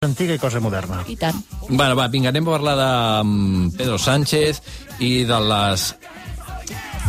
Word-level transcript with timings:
antiga 0.00 0.32
i 0.32 0.38
cosa 0.40 0.60
moderna. 0.64 1.02
I 1.12 1.16
tant. 1.20 1.36
Bueno, 1.68 1.92
va, 1.92 2.06
vinga, 2.08 2.30
anem 2.32 2.46
a 2.48 2.54
parlar 2.54 2.72
de 2.78 2.92
mm, 3.20 3.72
Pedro 3.76 3.98
Sánchez 4.00 4.62
i 5.04 5.26
de 5.28 5.40
les... 5.44 5.90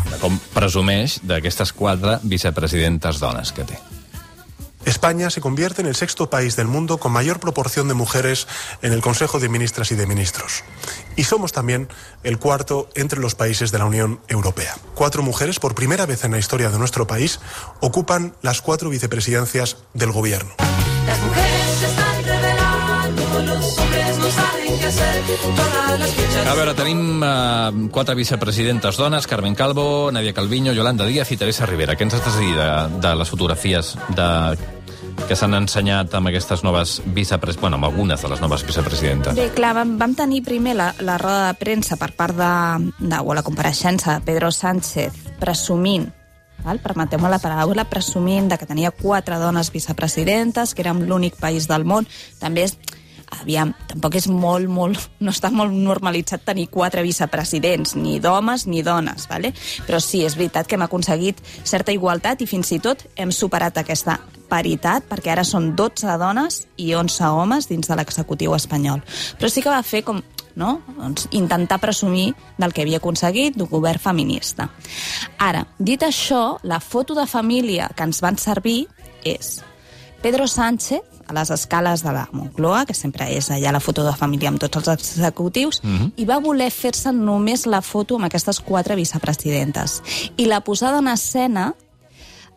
de 0.10 0.18
com 0.20 0.36
presumeix 0.52 1.22
d'aquestes 1.24 1.72
quatre 1.72 2.18
vicepresidentes 2.28 3.22
dones 3.24 3.54
que 3.56 3.64
té. 3.64 3.80
España 4.84 5.30
se 5.30 5.40
convierte 5.40 5.80
en 5.80 5.88
el 5.88 5.96
sexto 5.96 6.30
país 6.30 6.58
del 6.58 6.68
mundo 6.68 6.98
con 6.98 7.14
mayor 7.14 7.40
proporción 7.40 7.88
de 7.88 7.94
mujeres 7.94 8.46
en 8.82 8.92
el 8.92 9.00
Consejo 9.00 9.40
de 9.40 9.48
Ministras 9.48 9.94
y 9.94 9.96
de 9.96 10.06
Ministros. 10.06 10.66
Y 11.16 11.24
somos 11.24 11.54
también 11.54 11.88
el 12.24 12.40
cuarto 12.40 12.90
entre 12.96 13.22
los 13.22 13.36
países 13.36 13.72
de 13.72 13.78
la 13.78 13.86
Unión 13.86 14.20
Europea. 14.28 14.76
Cuatro 14.96 15.24
mujeres, 15.24 15.60
por 15.60 15.76
primera 15.76 16.06
vez 16.06 16.26
en 16.26 16.32
la 16.32 16.40
historia 16.40 16.70
de 16.70 16.78
nuestro 16.78 17.08
país, 17.08 17.40
ocupan 17.80 18.36
las 18.42 18.62
cuatro 18.62 18.90
vicepresidencias 18.90 19.78
del 19.94 20.12
Gobierno. 20.12 20.56
Las 21.08 21.20
mujeres 21.22 21.41
A 26.52 26.54
veure, 26.58 26.74
tenim 26.76 27.24
eh, 27.24 27.88
quatre 27.94 28.16
vicepresidentes 28.16 28.98
dones, 28.98 29.28
Carmen 29.28 29.56
Calvo, 29.56 30.12
Nadia 30.12 30.34
Calviño, 30.34 30.74
Yolanda 30.74 31.06
Díaz 31.06 31.32
i 31.32 31.38
Teresa 31.40 31.66
Rivera. 31.66 31.96
Què 31.96 32.04
ens 32.08 32.18
has 32.18 32.26
de 32.28 32.36
dir 32.40 32.54
de, 32.58 32.70
de 33.02 33.16
les 33.16 33.32
fotografies 33.32 33.96
de, 34.18 34.28
que 35.28 35.38
s'han 35.38 35.56
ensenyat 35.56 36.14
amb 36.18 36.32
aquestes 36.32 36.64
noves 36.68 37.00
vicepres... 37.16 37.60
Bueno, 37.62 37.80
amb 37.80 37.88
algunes 37.88 38.22
de 38.22 38.32
les 38.32 38.42
noves 38.44 38.66
vicepresidentes? 38.68 39.36
Bé, 39.38 39.50
clar, 39.56 39.74
vam, 39.80 39.98
vam 40.02 40.16
tenir 40.18 40.42
primer 40.44 40.76
la, 40.78 40.92
la 41.00 41.18
roda 41.22 41.52
de 41.52 41.60
premsa 41.62 41.98
per 42.02 42.12
part 42.18 42.36
de, 42.38 42.54
de 43.00 43.22
o 43.22 43.38
la 43.38 43.46
compareixença 43.46 44.18
de 44.18 44.26
Pedro 44.28 44.52
Sánchez 44.52 45.38
presumint 45.40 46.10
val? 46.66 46.80
permeteu-me 46.84 47.30
la 47.30 47.40
paraula, 47.42 47.88
presumint 47.90 48.50
de 48.52 48.58
que 48.60 48.68
tenia 48.70 48.92
quatre 48.92 49.40
dones 49.42 49.72
vicepresidentes, 49.74 50.76
que 50.76 50.84
érem 50.86 51.06
l'únic 51.08 51.40
país 51.42 51.68
del 51.68 51.86
món. 51.86 52.08
També 52.40 52.68
és, 52.68 52.76
aviam, 53.40 53.72
tampoc 53.88 54.18
és 54.20 54.28
molt, 54.28 54.68
molt, 54.72 55.00
no 55.24 55.32
està 55.34 55.52
molt 55.54 55.74
normalitzat 55.74 56.44
tenir 56.46 56.68
quatre 56.72 57.04
vicepresidents, 57.06 57.96
ni 57.96 58.20
d'homes 58.24 58.68
ni 58.68 58.84
dones, 58.86 59.28
vale? 59.32 59.54
però 59.88 60.02
sí, 60.04 60.26
és 60.26 60.36
veritat 60.38 60.68
que 60.68 60.78
hem 60.78 60.86
aconseguit 60.86 61.42
certa 61.64 61.96
igualtat 61.96 62.42
i 62.42 62.50
fins 62.50 62.72
i 62.76 62.82
tot 62.84 63.06
hem 63.16 63.32
superat 63.32 63.80
aquesta 63.82 64.20
paritat, 64.52 65.08
perquè 65.08 65.32
ara 65.32 65.46
són 65.48 65.72
12 65.80 66.18
dones 66.20 66.66
i 66.78 66.92
11 66.98 67.32
homes 67.32 67.70
dins 67.72 67.88
de 67.88 67.96
l'executiu 67.96 68.56
espanyol. 68.58 69.00
Però 69.40 69.50
sí 69.50 69.64
que 69.64 69.72
va 69.72 69.82
fer 69.88 70.04
com 70.04 70.20
no? 70.56 70.82
doncs, 70.98 71.30
intentar 71.32 71.80
presumir 71.80 72.34
del 72.58 72.74
que 72.74 72.84
havia 72.84 73.00
aconseguit 73.00 73.56
d'un 73.56 73.70
govern 73.72 74.02
feminista. 74.04 74.68
Ara, 75.40 75.66
dit 75.80 76.04
això, 76.04 76.60
la 76.64 76.82
foto 76.84 77.16
de 77.16 77.28
família 77.28 77.90
que 77.96 78.04
ens 78.04 78.22
van 78.24 78.40
servir 78.42 78.86
és 79.24 79.62
Pedro 80.22 80.48
Sánchez 80.48 81.02
a 81.28 81.34
les 81.34 81.50
escales 81.50 82.04
de 82.04 82.12
la 82.12 82.30
Moncloa, 82.32 82.86
que 82.86 82.94
sempre 82.94 83.26
és 83.34 83.48
allà 83.50 83.72
la 83.74 83.82
foto 83.82 84.04
de 84.06 84.14
família 84.18 84.52
amb 84.52 84.60
tots 84.62 84.78
els 84.78 84.90
executius, 84.94 85.82
mm 85.84 85.98
-hmm. 85.98 86.12
i 86.18 86.26
va 86.26 86.40
voler 86.40 86.70
fer-se 86.72 87.12
només 87.12 87.66
la 87.66 87.82
foto 87.82 88.16
amb 88.16 88.26
aquestes 88.26 88.60
quatre 88.60 88.96
vicepresidentes. 88.96 90.02
I 90.38 90.46
la 90.46 90.62
posada 90.62 91.00
en 91.00 91.08
escena 91.08 91.74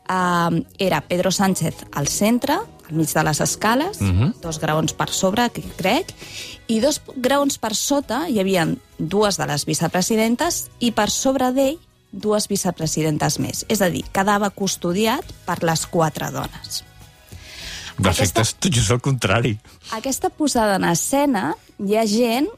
eh, 0.09 0.67
era 0.79 1.01
Pedro 1.01 1.31
Sánchez 1.31 1.75
al 1.93 2.09
centre, 2.09 2.55
al 2.55 2.97
mig 2.97 3.13
de 3.15 3.23
les 3.23 3.41
escales, 3.41 4.01
uh 4.01 4.07
-huh. 4.07 4.35
dos 4.41 4.59
graons 4.59 4.93
per 4.93 5.09
sobre, 5.09 5.51
que 5.51 5.63
crec, 5.63 6.15
i 6.67 6.81
dos 6.81 7.01
graons 7.17 7.59
per 7.59 7.75
sota 7.75 8.29
hi 8.29 8.41
havia 8.41 8.69
dues 8.99 9.37
de 9.37 9.47
les 9.47 9.65
vicepresidentes 9.65 10.71
i 10.79 10.93
per 10.93 11.11
sobre 11.11 11.53
d'ell 11.53 11.79
dues 12.13 12.49
vicepresidentes 12.49 13.39
més. 13.39 13.65
És 13.69 13.81
a 13.81 13.89
dir, 13.89 14.05
quedava 14.13 14.51
custodiat 14.51 15.25
per 15.47 15.63
les 15.63 15.87
quatre 15.87 16.31
dones. 16.31 16.85
De 17.97 18.11
fet, 18.11 18.27
Aquesta- 18.29 18.41
és 18.43 18.55
tot 18.59 18.73
just 18.75 18.91
el 18.91 19.01
contrari. 19.01 19.59
Aquesta 19.93 20.31
posada 20.31 20.77
en 20.77 20.85
escena, 20.85 21.55
hi 21.79 21.97
ha 21.97 22.07
gent 22.07 22.49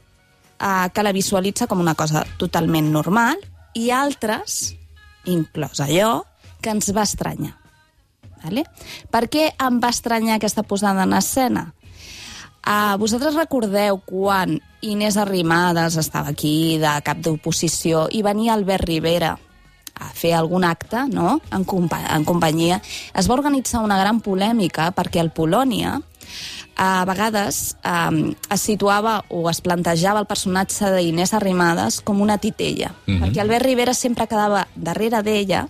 eh, 0.59 0.89
que 0.93 1.03
la 1.03 1.13
visualitza 1.13 1.67
com 1.67 1.79
una 1.79 1.95
cosa 1.95 2.25
totalment 2.37 2.91
normal 2.91 3.37
i 3.73 3.91
altres, 3.91 4.75
inclòs 5.25 5.79
allò, 5.85 6.23
que 6.61 6.69
ens 6.73 6.89
va 6.95 7.03
estranyar. 7.03 7.55
Vale? 8.43 8.63
Per 9.11 9.27
què 9.29 9.51
em 9.59 9.79
va 9.81 9.89
estranyar 9.89 10.35
aquesta 10.37 10.63
posada 10.63 11.03
en 11.03 11.13
escena? 11.13 11.73
Uh, 12.67 12.97
vosaltres 12.99 13.35
recordeu 13.35 14.01
quan 14.03 14.57
Inés 14.81 15.15
Arrimadas 15.15 15.95
estava 15.95 16.33
aquí 16.33 16.77
de 16.77 17.01
cap 17.01 17.21
d'oposició 17.23 18.09
i 18.11 18.21
venia 18.25 18.53
Albert 18.53 18.83
Rivera 18.83 19.37
a 19.99 20.09
fer 20.13 20.33
algun 20.37 20.63
acte 20.63 21.07
no? 21.11 21.39
en, 21.51 21.65
compa 21.65 22.01
en 22.15 22.25
companyia. 22.25 22.81
Es 23.13 23.29
va 23.29 23.37
organitzar 23.37 23.83
una 23.85 23.99
gran 23.99 24.21
polèmica 24.21 24.91
perquè 24.95 25.21
el 25.23 25.31
Polònia 25.31 25.97
a 26.77 27.05
vegades 27.09 27.75
eh, 27.83 28.35
es 28.53 28.61
situava 28.61 29.23
o 29.29 29.47
es 29.49 29.61
plantejava 29.65 30.21
el 30.21 30.29
personatge 30.29 30.91
d'Inés 30.93 31.33
Arrimadas 31.33 32.01
com 32.05 32.21
una 32.21 32.37
titella, 32.37 32.93
mm 33.05 33.13
-hmm. 33.13 33.21
perquè 33.23 33.41
Albert 33.41 33.65
Rivera 33.65 33.93
sempre 33.93 34.27
quedava 34.27 34.67
darrere 34.75 35.23
d'ella 35.23 35.67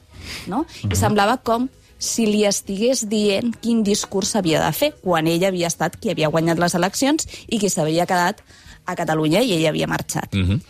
no? 0.47 0.65
i 0.83 0.95
semblava 0.95 1.37
com 1.37 1.69
si 1.97 2.27
li 2.29 2.45
estigués 2.45 3.07
dient 3.09 3.55
quin 3.61 3.83
discurs 3.83 4.35
havia 4.35 4.61
de 4.63 4.71
fer, 4.71 4.93
quan 5.01 5.27
ella 5.27 5.47
havia 5.47 5.67
estat 5.67 5.97
qui 5.97 6.11
havia 6.11 6.29
guanyat 6.29 6.59
les 6.59 6.75
eleccions 6.75 7.27
i 7.47 7.59
qui 7.59 7.69
s'havia 7.69 8.05
quedat 8.05 8.43
a 8.85 8.95
Catalunya 8.95 9.41
i 9.41 9.53
ella 9.57 9.69
havia 9.69 9.87
marxat. 9.87 10.33
Mm 10.33 10.45
-hmm. 10.45 10.61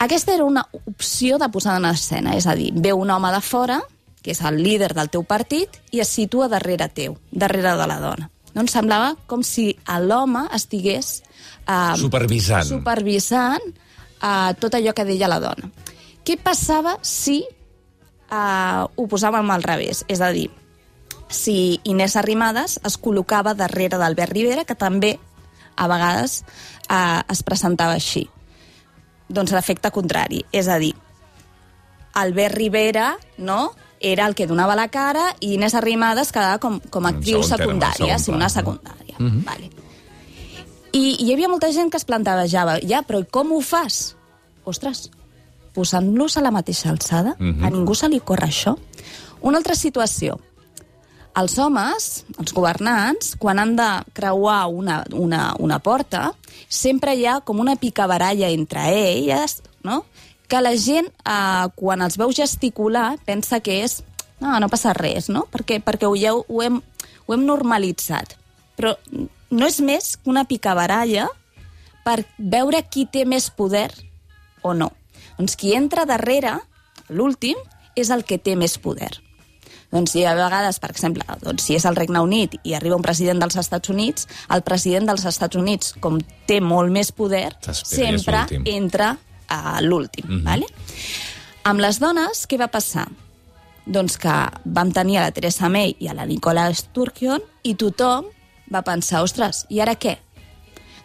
Aquesta 0.00 0.32
era 0.32 0.44
una 0.48 0.66
opció 0.72 1.36
de 1.36 1.50
posada 1.52 1.76
en 1.76 1.90
escena, 1.90 2.32
és 2.32 2.46
a 2.48 2.54
dir, 2.56 2.70
ve 2.72 2.94
un 2.96 3.10
home 3.12 3.28
de 3.34 3.40
fora, 3.44 3.82
que 4.24 4.32
és 4.32 4.40
el 4.48 4.62
líder 4.64 4.94
del 4.96 5.10
teu 5.12 5.26
partit, 5.28 5.76
i 5.92 6.00
es 6.00 6.08
situa 6.08 6.48
darrere 6.48 6.88
teu, 6.88 7.18
darrere 7.30 7.74
de 7.76 7.88
la 7.90 7.98
dona. 8.00 8.30
Doncs 8.54 8.72
semblava 8.72 9.12
com 9.28 9.44
si 9.44 9.74
l'home 10.00 10.46
estigués... 10.56 11.20
Eh, 11.68 11.98
Supervisant. 12.00 12.70
Supervisant 12.72 13.68
eh, 13.68 14.56
tot 14.56 14.78
allò 14.80 14.96
que 14.96 15.04
deia 15.04 15.28
la 15.28 15.40
dona. 15.44 15.68
Què 16.24 16.38
passava 16.40 16.96
si 17.04 17.42
eh, 17.44 18.80
ho 18.96 19.06
posàvem 19.06 19.52
al 19.52 19.68
revés? 19.68 20.06
És 20.08 20.24
a 20.24 20.32
dir, 20.32 20.48
si 21.28 21.76
Inés 21.84 22.16
Arrimadas 22.16 22.80
es 22.88 22.96
col·locava 22.96 23.52
darrere 23.52 24.00
d'Albert 24.00 24.32
Rivera, 24.32 24.64
que 24.64 24.80
també 24.80 25.18
a 25.76 25.92
vegades 25.92 26.40
eh, 26.88 27.20
es 27.28 27.44
presentava 27.44 28.00
així. 28.00 28.30
Doncs 29.30 29.54
l'efecte 29.54 29.92
contrari, 29.94 30.42
és 30.52 30.68
a 30.68 30.80
dir, 30.82 30.94
Albert 32.18 32.58
Rivera, 32.58 33.14
no?, 33.38 33.70
era 34.00 34.26
el 34.26 34.34
que 34.34 34.46
donava 34.48 34.74
la 34.74 34.88
cara 34.88 35.26
i 35.44 35.54
Inés 35.58 35.74
Arrimadas 35.76 36.32
quedava 36.32 36.56
com, 36.58 36.78
com 36.80 37.04
a 37.04 37.10
En 37.12 37.18
actriu 37.18 37.42
secundària, 37.44 38.16
sí, 38.18 38.32
una 38.32 38.48
no? 38.48 38.54
secundària. 38.54 39.16
Mm 39.18 39.28
-hmm. 39.28 39.44
vale. 39.44 39.70
I 40.92 41.16
hi 41.20 41.32
havia 41.32 41.48
molta 41.48 41.70
gent 41.72 41.90
que 41.90 41.98
es 41.98 42.04
plantejava, 42.04 42.80
ja, 42.80 43.02
però 43.06 43.24
com 43.30 43.52
ho 43.52 43.60
fas? 43.60 44.16
Ostres, 44.64 45.10
posant-los 45.74 46.36
a 46.36 46.40
la 46.40 46.50
mateixa 46.50 46.90
alçada, 46.90 47.36
mm 47.38 47.52
-hmm. 47.52 47.66
a 47.66 47.70
ningú 47.70 47.94
se 47.94 48.08
li 48.08 48.20
corre 48.20 48.46
això. 48.46 48.76
Una 49.40 49.58
altra 49.58 49.74
situació. 49.74 50.40
Els 51.38 51.56
homes, 51.62 52.24
els 52.42 52.52
governants, 52.52 53.36
quan 53.38 53.60
han 53.62 53.76
de 53.78 53.88
creuar 54.16 54.64
una, 54.66 55.04
una, 55.14 55.54
una 55.62 55.78
porta, 55.78 56.32
sempre 56.68 57.14
hi 57.14 57.26
ha 57.26 57.38
com 57.46 57.60
una 57.62 57.76
picabaralla 57.78 58.50
entre 58.50 58.88
elles, 58.90 59.60
no? 59.86 60.04
que 60.50 60.60
la 60.60 60.74
gent, 60.74 61.06
eh, 61.22 61.66
quan 61.78 62.02
els 62.02 62.18
veu 62.18 62.32
gesticular, 62.34 63.14
pensa 63.24 63.60
que 63.62 63.84
és 63.84 64.00
no, 64.40 64.56
no 64.58 64.68
passa 64.72 64.92
res, 64.96 65.28
no? 65.30 65.44
Perquè, 65.52 65.78
perquè 65.84 66.08
ho, 66.08 66.16
heu, 66.18 66.42
ho, 66.48 66.62
hem, 66.64 66.80
ho 67.26 67.36
hem 67.36 67.44
normalitzat. 67.46 68.34
Però 68.76 68.96
no 69.14 69.68
és 69.68 69.78
més 69.84 70.16
que 70.16 70.32
una 70.32 70.46
picabaralla 70.48 71.28
per 72.02 72.24
veure 72.38 72.82
qui 72.90 73.06
té 73.06 73.26
més 73.28 73.50
poder 73.54 73.90
o 74.66 74.74
no. 74.74 74.90
Doncs 75.38 75.54
qui 75.60 75.76
entra 75.76 76.08
darrere, 76.08 76.56
l'últim, 77.08 77.60
és 77.94 78.10
el 78.10 78.24
que 78.24 78.40
té 78.40 78.56
més 78.56 78.78
poder. 78.80 79.12
Doncs 79.90 80.14
hi 80.14 80.24
ha 80.24 80.36
vegades, 80.38 80.78
per 80.78 80.92
exemple, 80.92 81.24
doncs, 81.42 81.64
si 81.66 81.74
és 81.74 81.86
el 81.88 81.96
Regne 81.98 82.22
Unit 82.22 82.54
i 82.62 82.76
arriba 82.78 82.98
un 82.98 83.02
president 83.02 83.40
dels 83.42 83.56
Estats 83.58 83.90
Units, 83.90 84.28
el 84.54 84.62
president 84.62 85.10
dels 85.10 85.24
Estats 85.26 85.58
Units, 85.58 85.94
com 86.00 86.20
té 86.46 86.60
molt 86.62 86.94
més 86.94 87.10
poder, 87.10 87.48
sempre 87.72 88.46
entra 88.70 89.16
a 89.50 89.80
l'últim. 89.82 90.26
Mm 90.28 90.36
-hmm. 90.36 90.44
vale? 90.44 90.66
Amb 91.64 91.80
les 91.80 91.98
dones, 91.98 92.46
què 92.48 92.58
va 92.58 92.68
passar? 92.68 93.08
Doncs 93.86 94.16
que 94.16 94.34
vam 94.64 94.92
tenir 94.92 95.18
a 95.18 95.22
la 95.22 95.30
Teresa 95.32 95.68
May 95.68 95.96
i 95.98 96.08
a 96.08 96.14
la 96.14 96.26
Nicola 96.26 96.72
Sturgeon 96.74 97.40
i 97.62 97.74
tothom 97.74 98.24
va 98.72 98.82
pensar, 98.82 99.22
ostres, 99.22 99.66
i 99.68 99.80
ara 99.80 99.96
què? 99.98 100.18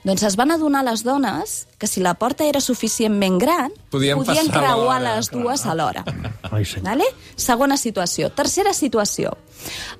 Doncs 0.05 0.21
es 0.21 0.35
van 0.37 0.51
adonar 0.53 0.83
les 0.85 1.01
dones 1.01 1.65
que 1.81 1.87
si 1.89 1.99
la 1.99 2.13
porta 2.13 2.45
era 2.45 2.61
suficientment 2.61 3.39
gran, 3.41 3.73
Podien 3.89 4.21
podien 4.21 4.51
creuar 4.53 4.99
les 5.01 5.31
dues 5.33 5.65
alhora. 5.65 6.03
Ai, 6.51 6.61
senyor. 6.61 6.85
Vale? 6.91 7.07
Segona 7.35 7.77
situació. 7.81 8.29
Tercera 8.29 8.73
situació. 8.77 9.33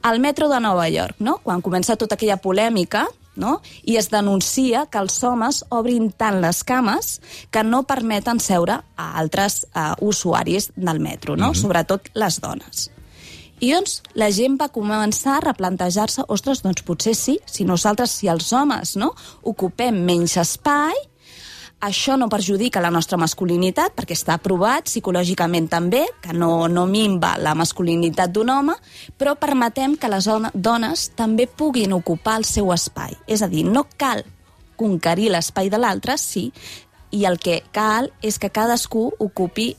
Al 0.06 0.22
metro 0.22 0.48
de 0.52 0.60
Nova 0.62 0.86
York, 0.94 1.18
no? 1.18 1.40
quan 1.42 1.66
comença 1.66 1.98
tota 1.98 2.20
aquella 2.20 2.38
polèmica, 2.38 3.08
no? 3.36 3.62
i 3.82 3.98
es 3.98 4.12
denuncia 4.14 4.86
que 4.86 5.02
els 5.02 5.18
homes 5.26 5.64
obrin 5.74 6.12
tant 6.14 6.38
les 6.44 6.62
cames 6.64 7.20
que 7.50 7.66
no 7.66 7.82
permeten 7.90 8.40
seure 8.40 8.84
a 8.96 9.12
altres 9.18 9.66
uh, 9.74 9.96
usuaris 10.06 10.70
del 10.76 11.00
metro, 11.00 11.36
no? 11.36 11.48
Mm 11.48 11.52
-hmm. 11.52 11.62
sobretot 11.62 12.10
les 12.14 12.40
dones. 12.40 12.92
I 13.66 13.72
doncs 13.74 14.02
la 14.20 14.28
gent 14.30 14.60
va 14.62 14.68
començar 14.70 15.40
a 15.40 15.44
replantejar-se, 15.48 16.28
ostres, 16.30 16.62
doncs 16.62 16.84
potser 16.86 17.16
sí, 17.18 17.40
si 17.50 17.66
nosaltres, 17.66 18.12
si 18.14 18.30
els 18.30 18.52
homes 18.54 18.94
no, 19.02 19.08
ocupem 19.42 19.96
menys 20.06 20.36
espai, 20.38 20.94
això 21.82 22.14
no 22.18 22.28
perjudica 22.30 22.84
la 22.84 22.92
nostra 22.94 23.18
masculinitat, 23.18 23.96
perquè 23.98 24.14
està 24.14 24.36
aprovat 24.38 24.86
psicològicament 24.86 25.72
també, 25.72 26.04
que 26.22 26.36
no, 26.38 26.68
no 26.70 26.86
minva 26.86 27.36
la 27.42 27.56
masculinitat 27.58 28.36
d'un 28.36 28.54
home, 28.54 28.78
però 29.18 29.34
permetem 29.40 29.98
que 29.98 30.14
les 30.14 30.30
dones 30.54 31.10
també 31.18 31.50
puguin 31.50 31.98
ocupar 31.98 32.38
el 32.44 32.46
seu 32.46 32.70
espai. 32.76 33.18
És 33.26 33.42
a 33.42 33.50
dir, 33.50 33.66
no 33.66 33.88
cal 33.98 34.22
conquerir 34.76 35.32
l'espai 35.32 35.72
de 35.72 35.80
l'altre, 35.82 36.20
sí, 36.22 36.52
i 37.16 37.24
el 37.30 37.40
que 37.40 37.62
cal 37.72 38.10
és 38.26 38.38
que 38.42 38.52
cadascú 38.52 39.08
ocupi 39.24 39.70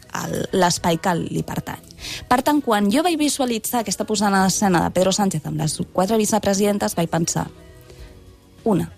l'espai 0.56 0.97
que 1.03 1.12
li 1.19 1.44
pertany. 1.47 1.83
Per 2.29 2.41
tant, 2.47 2.62
quan 2.65 2.88
jo 2.93 3.05
vaig 3.05 3.19
visualitzar 3.21 3.83
aquesta 3.83 4.06
posada 4.09 4.41
en 4.41 4.50
escena 4.50 4.83
de 4.85 4.93
Pedro 4.97 5.12
Sánchez 5.12 5.44
amb 5.49 5.61
les 5.61 5.77
quatre 5.93 6.17
vicepresidentes, 6.17 6.97
vaig 6.97 7.12
pensar, 7.12 7.47
una, 8.65 8.88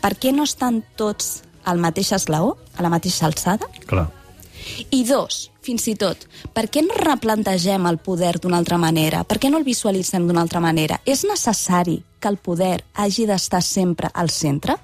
per 0.00 0.16
què 0.18 0.32
no 0.32 0.48
estan 0.48 0.82
tots 0.96 1.42
al 1.68 1.78
mateix 1.78 2.12
esglaó, 2.16 2.56
a 2.76 2.82
la 2.82 2.90
mateixa 2.90 3.28
alçada? 3.28 3.68
Clar. 3.86 4.08
I 4.94 5.02
dos, 5.04 5.50
fins 5.62 5.84
i 5.90 5.94
tot, 5.98 6.24
per 6.54 6.68
què 6.72 6.84
no 6.86 6.96
replantegem 6.98 7.86
el 7.90 7.98
poder 8.02 8.36
d'una 8.40 8.60
altra 8.62 8.78
manera? 8.78 9.22
Per 9.26 9.38
què 9.42 9.50
no 9.50 9.60
el 9.60 9.66
visualitzem 9.66 10.26
d'una 10.28 10.42
altra 10.42 10.62
manera? 10.62 11.00
És 11.04 11.26
necessari 11.28 12.00
que 12.22 12.30
el 12.30 12.38
poder 12.38 12.84
hagi 12.94 13.26
d'estar 13.28 13.62
sempre 13.66 14.10
al 14.14 14.30
centre? 14.30 14.78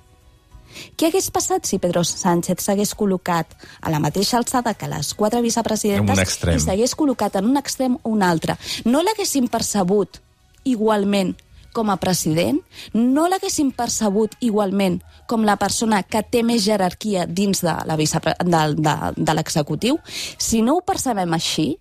Què 0.97 1.09
hagués 1.09 1.31
passat 1.31 1.67
si 1.67 1.79
Pedro 1.79 2.03
Sánchez 2.05 2.63
s'hagués 2.65 2.95
col·locat 2.97 3.47
a 3.81 3.91
la 3.91 3.99
mateixa 4.01 4.37
alçada 4.39 4.75
que 4.75 4.89
les 4.89 5.13
quatre 5.15 5.39
En 5.39 5.45
vicepresidentes 5.45 6.19
i 6.57 6.61
s'hagués 6.65 6.95
col·locat 6.97 7.37
en 7.41 7.47
un 7.51 7.57
extrem 7.57 7.97
o 8.03 8.11
un 8.11 8.23
altre? 8.23 8.57
No 8.85 9.03
l'haguéssim 9.03 9.49
percebut 9.49 10.21
igualment 10.65 11.35
com 11.73 11.91
a 11.91 11.97
president? 12.01 12.59
No 12.95 13.29
l'haguéssim 13.29 13.71
percebut 13.73 14.35
igualment 14.41 15.01
com 15.29 15.45
la 15.45 15.57
persona 15.61 16.03
que 16.03 16.23
té 16.23 16.43
més 16.43 16.63
jerarquia 16.65 17.27
dins 17.27 17.61
de 17.63 17.75
la 17.87 17.97
vicepre- 17.97 18.37
de, 18.45 18.63
de, 18.75 18.97
de 19.17 19.35
l'executiu? 19.35 19.99
Si 20.39 20.63
no 20.63 20.79
ho 20.79 20.81
percebem 20.83 21.33
així, 21.37 21.77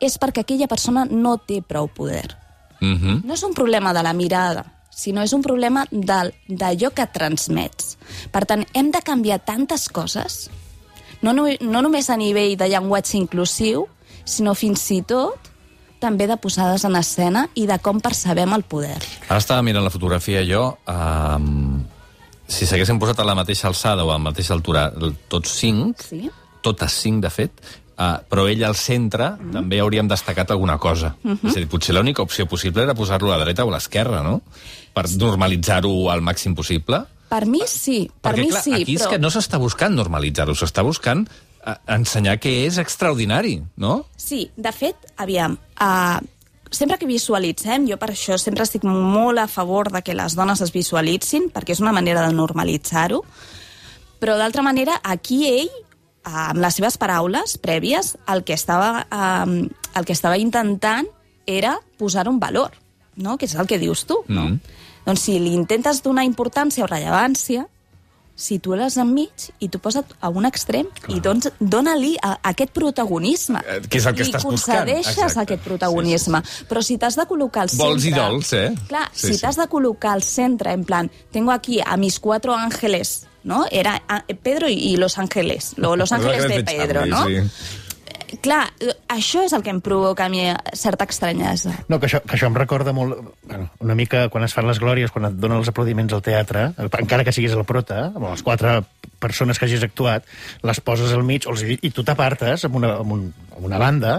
és 0.00 0.16
perquè 0.18 0.40
aquella 0.44 0.68
persona 0.70 1.04
no 1.10 1.36
té 1.38 1.60
prou 1.62 1.88
poder. 1.88 2.36
Mhm. 2.80 3.22
No 3.26 3.34
és 3.34 3.42
un 3.42 3.54
problema 3.54 3.92
de 3.92 4.02
la 4.02 4.12
mirada, 4.12 4.64
sinó 4.90 5.22
és 5.22 5.32
un 5.32 5.42
problema 5.42 5.86
del- 5.90 6.34
d'allò 6.48 6.90
que 6.94 7.06
transmets. 7.06 7.96
Per 8.32 8.44
tant, 8.46 8.64
hem 8.74 8.90
de 8.90 9.00
canviar 9.02 9.38
tantes 9.44 9.88
coses, 9.88 10.50
no, 11.22 11.32
no, 11.32 11.46
no 11.60 11.82
només 11.82 12.10
a 12.10 12.16
nivell 12.16 12.56
de 12.56 12.68
llenguatge 12.68 13.16
inclusiu, 13.18 13.86
sinó 14.24 14.54
fins 14.54 14.84
i 14.90 15.02
tot 15.02 15.38
també 15.98 16.26
de 16.30 16.36
posades 16.38 16.84
en 16.84 16.94
escena 16.94 17.48
i 17.58 17.66
de 17.66 17.78
com 17.82 17.98
percebem 18.00 18.52
el 18.54 18.62
poder. 18.62 18.98
Ara 19.28 19.38
estava 19.40 19.62
mirant 19.66 19.82
la 19.82 19.90
fotografia 19.90 20.44
jo. 20.46 20.76
Um, 20.86 21.82
si 22.46 22.66
s'haguessin 22.66 23.00
posat 23.02 23.18
a 23.18 23.24
la 23.26 23.34
mateixa 23.34 23.66
alçada 23.68 24.04
o 24.04 24.10
a 24.10 24.14
la 24.14 24.22
mateixa 24.22 24.54
altura 24.54 24.92
tots 25.28 25.50
cinc, 25.58 26.00
Sí? 26.06 26.30
totes 26.62 26.92
cinc, 26.92 27.22
de 27.22 27.30
fet, 27.30 27.50
uh, 27.98 28.22
però 28.28 28.46
ell 28.48 28.64
al 28.64 28.76
centre 28.78 29.32
mm 29.34 29.56
també 29.58 29.80
hauríem 29.82 30.08
destacat 30.08 30.50
alguna 30.50 30.78
cosa. 30.78 31.16
Mm 31.22 31.32
-hmm. 31.32 31.48
És 31.48 31.56
a 31.56 31.58
dir, 31.58 31.68
potser 31.68 31.94
l'única 31.94 32.22
opció 32.22 32.46
possible 32.46 32.82
era 32.82 32.94
posar-lo 32.94 33.32
a 33.32 33.36
la 33.36 33.44
dreta 33.44 33.64
o 33.64 33.68
a 33.68 33.72
l'esquerra, 33.72 34.22
no? 34.22 34.42
Per 34.92 35.04
normalitzar-ho 35.16 36.10
al 36.10 36.20
màxim 36.20 36.54
possible. 36.54 37.04
Per 37.28 37.46
mi 37.46 37.60
sí, 37.66 38.10
per 38.20 38.32
Perquè, 38.32 38.40
mi 38.40 38.48
clar, 38.48 38.62
sí, 38.62 38.72
aquí 38.72 38.94
és 38.94 39.02
però... 39.02 39.10
que 39.10 39.18
no 39.18 39.28
s'està 39.28 39.58
buscant 39.58 39.94
normalitzar-ho, 39.94 40.54
s'està 40.54 40.82
buscant 40.82 41.28
uh, 41.66 41.74
ensenyar 41.86 42.38
que 42.38 42.66
és 42.66 42.78
extraordinari, 42.78 43.62
no? 43.76 44.06
Sí, 44.16 44.50
de 44.56 44.72
fet, 44.72 44.96
aviam, 45.16 45.58
uh, 45.80 46.18
sempre 46.70 46.98
que 46.98 47.06
visualitzem, 47.06 47.86
jo 47.88 47.96
per 47.96 48.10
això 48.12 48.38
sempre 48.38 48.64
estic 48.64 48.84
molt 48.84 49.38
a 49.38 49.46
favor 49.46 49.90
de 49.92 50.02
que 50.02 50.14
les 50.14 50.34
dones 50.34 50.60
es 50.60 50.72
visualitzin, 50.72 51.50
perquè 51.50 51.72
és 51.72 51.80
una 51.80 51.92
manera 51.92 52.26
de 52.26 52.32
normalitzar-ho, 52.32 53.24
però 54.18 54.36
d'altra 54.36 54.62
manera, 54.62 55.00
aquí 55.02 55.46
ell, 55.46 55.68
eh, 55.68 55.87
amb 56.28 56.60
les 56.60 56.74
seves 56.78 56.98
paraules 57.00 57.56
prèvies, 57.62 58.16
el 58.28 58.44
que 58.44 58.52
estava, 58.54 59.06
eh, 59.10 59.68
el 59.98 60.04
que 60.04 60.12
estava 60.12 60.36
intentant 60.38 61.08
era 61.46 61.78
posar 61.98 62.28
un 62.28 62.38
valor, 62.38 62.72
no? 63.16 63.38
que 63.38 63.46
és 63.48 63.54
el 63.56 63.66
que 63.66 63.78
dius 63.80 64.04
tu. 64.06 64.22
No? 64.28 64.44
Mhm. 64.50 64.60
Doncs 65.08 65.20
si 65.24 65.38
li 65.40 65.54
intentes 65.56 66.02
donar 66.04 66.24
importància 66.28 66.84
o 66.84 66.86
rellevància, 66.90 67.66
situes 68.38 68.94
enmig 69.00 69.48
i 69.58 69.66
tu 69.68 69.80
posa't 69.82 70.12
a 70.22 70.28
un 70.30 70.44
extrem 70.46 70.86
Clar. 71.00 71.16
i 71.16 71.20
doncs 71.20 71.48
dona-li 71.58 72.12
aquest 72.22 72.70
protagonisme. 72.76 73.58
Eh, 73.66 73.80
que 73.88 73.98
és 73.98 74.06
el 74.06 74.14
que 74.14 74.22
estàs 74.22 74.44
buscant. 74.44 74.84
concedeixes 74.84 75.16
Exacte. 75.18 75.40
aquest 75.42 75.62
protagonisme. 75.64 76.42
Sí, 76.44 76.52
sí. 76.60 76.64
Però 76.70 76.82
si 76.86 76.98
t'has 76.98 77.16
de 77.16 77.26
col·locar 77.26 77.62
al 77.66 77.70
centre... 77.72 77.86
Vols 77.88 78.04
i 78.04 78.12
dols, 78.14 78.52
eh? 78.52 78.74
Clar, 78.86 79.08
Sí, 79.12 79.26
si 79.26 79.34
sí. 79.34 79.40
t'has 79.40 79.56
de 79.56 79.66
col·locar 79.66 80.12
al 80.12 80.22
centre, 80.22 80.72
en 80.72 80.84
plan, 80.84 81.10
tengo 81.32 81.50
aquí 81.50 81.80
a 81.84 81.96
mis 81.96 82.20
cuatro 82.20 82.54
ángeles, 82.54 83.26
¿no? 83.44 83.66
Era 83.70 84.02
ah, 84.08 84.24
Pedro 84.42 84.68
y 84.68 84.96
los 84.96 85.18
ángeles, 85.18 85.74
lo- 85.76 85.96
los 85.96 86.12
ángeles 86.16 86.48
de 86.48 86.64
Pedro, 86.64 87.06
¿no? 87.06 87.26
Sí. 87.26 87.36
Clar, 88.44 88.66
eh, 88.84 88.92
això 89.08 89.40
és 89.46 89.54
el 89.56 89.62
que 89.64 89.72
em 89.72 89.78
provoca 89.80 90.26
a 90.26 90.28
mi 90.28 90.42
certa 90.76 91.06
estranyesa. 91.08 91.72
No, 91.88 91.96
que 91.96 92.10
això, 92.10 92.20
que 92.20 92.36
això 92.36 92.50
em 92.50 92.56
recorda 92.58 92.92
molt... 92.92 93.16
Bueno, 93.48 93.70
una 93.80 93.96
mica 93.96 94.26
quan 94.28 94.44
es 94.44 94.52
fan 94.52 94.68
les 94.68 94.80
glòries, 94.82 95.10
quan 95.14 95.30
et 95.30 95.38
donen 95.40 95.62
els 95.62 95.70
aplaudiments 95.72 96.12
al 96.12 96.20
teatre, 96.22 96.66
encara 96.76 97.24
que 97.24 97.32
siguis 97.32 97.56
el 97.56 97.64
prota, 97.64 98.10
amb 98.12 98.28
les 98.28 98.44
quatre 98.44 98.82
persones 99.18 99.58
que 99.58 99.64
hagis 99.64 99.82
actuat, 99.86 100.28
les 100.62 100.80
poses 100.84 101.14
al 101.16 101.24
mig 101.24 101.48
o 101.48 101.54
els, 101.56 101.64
i 101.64 101.90
tu 101.90 102.04
t'apartes 102.04 102.68
amb, 102.68 102.76
una, 102.76 102.98
amb, 103.00 103.16
un, 103.16 103.24
amb 103.56 103.64
una 103.64 103.80
banda 103.80 104.18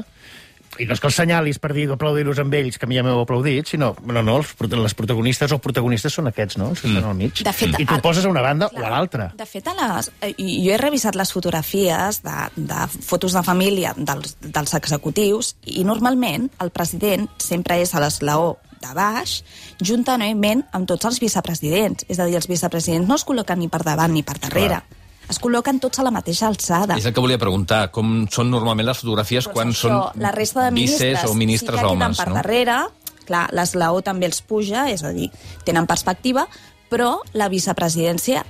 i 0.79 0.87
no 0.87 0.95
és 0.95 1.01
que 1.03 1.09
els 1.09 1.17
senyalis 1.19 1.59
per 1.59 1.73
dir 1.75 1.85
aplaudir-los 1.91 2.39
amb 2.39 2.53
ells, 2.55 2.77
que 2.79 2.87
a 2.87 2.89
mi 2.89 2.95
ja 2.97 3.03
m'heu 3.03 3.19
aplaudit, 3.21 3.67
sinó, 3.67 3.91
no, 4.07 4.23
no, 4.23 4.37
els, 4.39 4.53
les 4.71 4.95
protagonistes 4.95 5.51
o 5.51 5.59
protagonistes 5.59 6.15
són 6.15 6.31
aquests, 6.31 6.57
no?, 6.61 6.69
els 6.73 6.81
que 6.81 6.87
estan 6.87 7.09
al 7.09 7.17
mig. 7.19 7.43
De 7.43 7.53
fet, 7.53 7.75
I 7.79 7.85
tu 7.85 7.97
el- 7.97 8.01
poses 8.05 8.25
a 8.25 8.29
una 8.31 8.41
banda 8.45 8.69
Clar. 8.71 8.83
o 8.83 8.87
a 8.87 8.93
l'altra. 8.95 9.27
De 9.37 9.45
fet, 9.49 9.67
a 9.67 9.75
les, 9.75 10.11
jo 10.39 10.71
he 10.73 10.79
revisat 10.79 11.19
les 11.19 11.33
fotografies 11.35 12.21
de, 12.23 12.37
de 12.55 12.87
fotos 13.05 13.35
de 13.35 13.43
família 13.43 13.93
dels, 13.97 14.37
dels 14.39 14.73
executius 14.79 15.55
i 15.67 15.83
normalment 15.83 16.49
el 16.63 16.71
president 16.71 17.27
sempre 17.37 17.81
és 17.83 17.93
a 17.93 18.01
l'eslaó 18.03 18.55
de 18.79 18.93
baix, 18.95 19.41
juntament 19.83 20.63
amb 20.71 20.87
tots 20.87 21.03
els 21.09 21.19
vicepresidents. 21.19 22.05
És 22.07 22.19
a 22.19 22.25
dir, 22.29 22.37
els 22.39 22.47
vicepresidents 22.47 23.09
no 23.09 23.17
es 23.19 23.25
col·loquen 23.27 23.59
ni 23.59 23.67
per 23.67 23.83
davant 23.83 24.13
ni 24.15 24.23
per 24.23 24.37
darrere. 24.39 24.79
Es 25.29 25.37
col·loquen 25.41 25.79
tots 25.81 26.01
a 26.01 26.05
la 26.05 26.11
mateixa 26.13 26.47
alçada. 26.49 26.97
És 26.97 27.05
el 27.05 27.13
que 27.13 27.21
volia 27.21 27.39
preguntar, 27.41 27.87
com 27.93 28.23
són 28.33 28.49
normalment 28.49 28.87
les 28.89 29.01
fotografies 29.01 29.45
Doncs 29.45 29.55
quan 29.55 29.73
això, 29.73 29.91
són 29.91 30.23
la 30.23 30.33
resta 30.35 30.65
de 30.65 30.73
ministres, 30.73 31.19
vices 31.19 31.29
o 31.29 31.37
ministres 31.37 31.77
sí 31.77 31.85
que 31.85 31.91
homes, 31.91 32.17
per 32.17 32.29
no? 32.31 32.37
darrere, 32.39 32.79
clar, 33.29 33.45
l'eslaó 33.53 34.01
també 34.05 34.29
els 34.29 34.41
puja, 34.41 34.87
és 34.89 35.05
a 35.05 35.13
dir, 35.13 35.29
tenen 35.67 35.87
perspectiva, 35.89 36.47
però 36.89 37.19
la 37.37 37.49
vicepresidència 37.51 38.43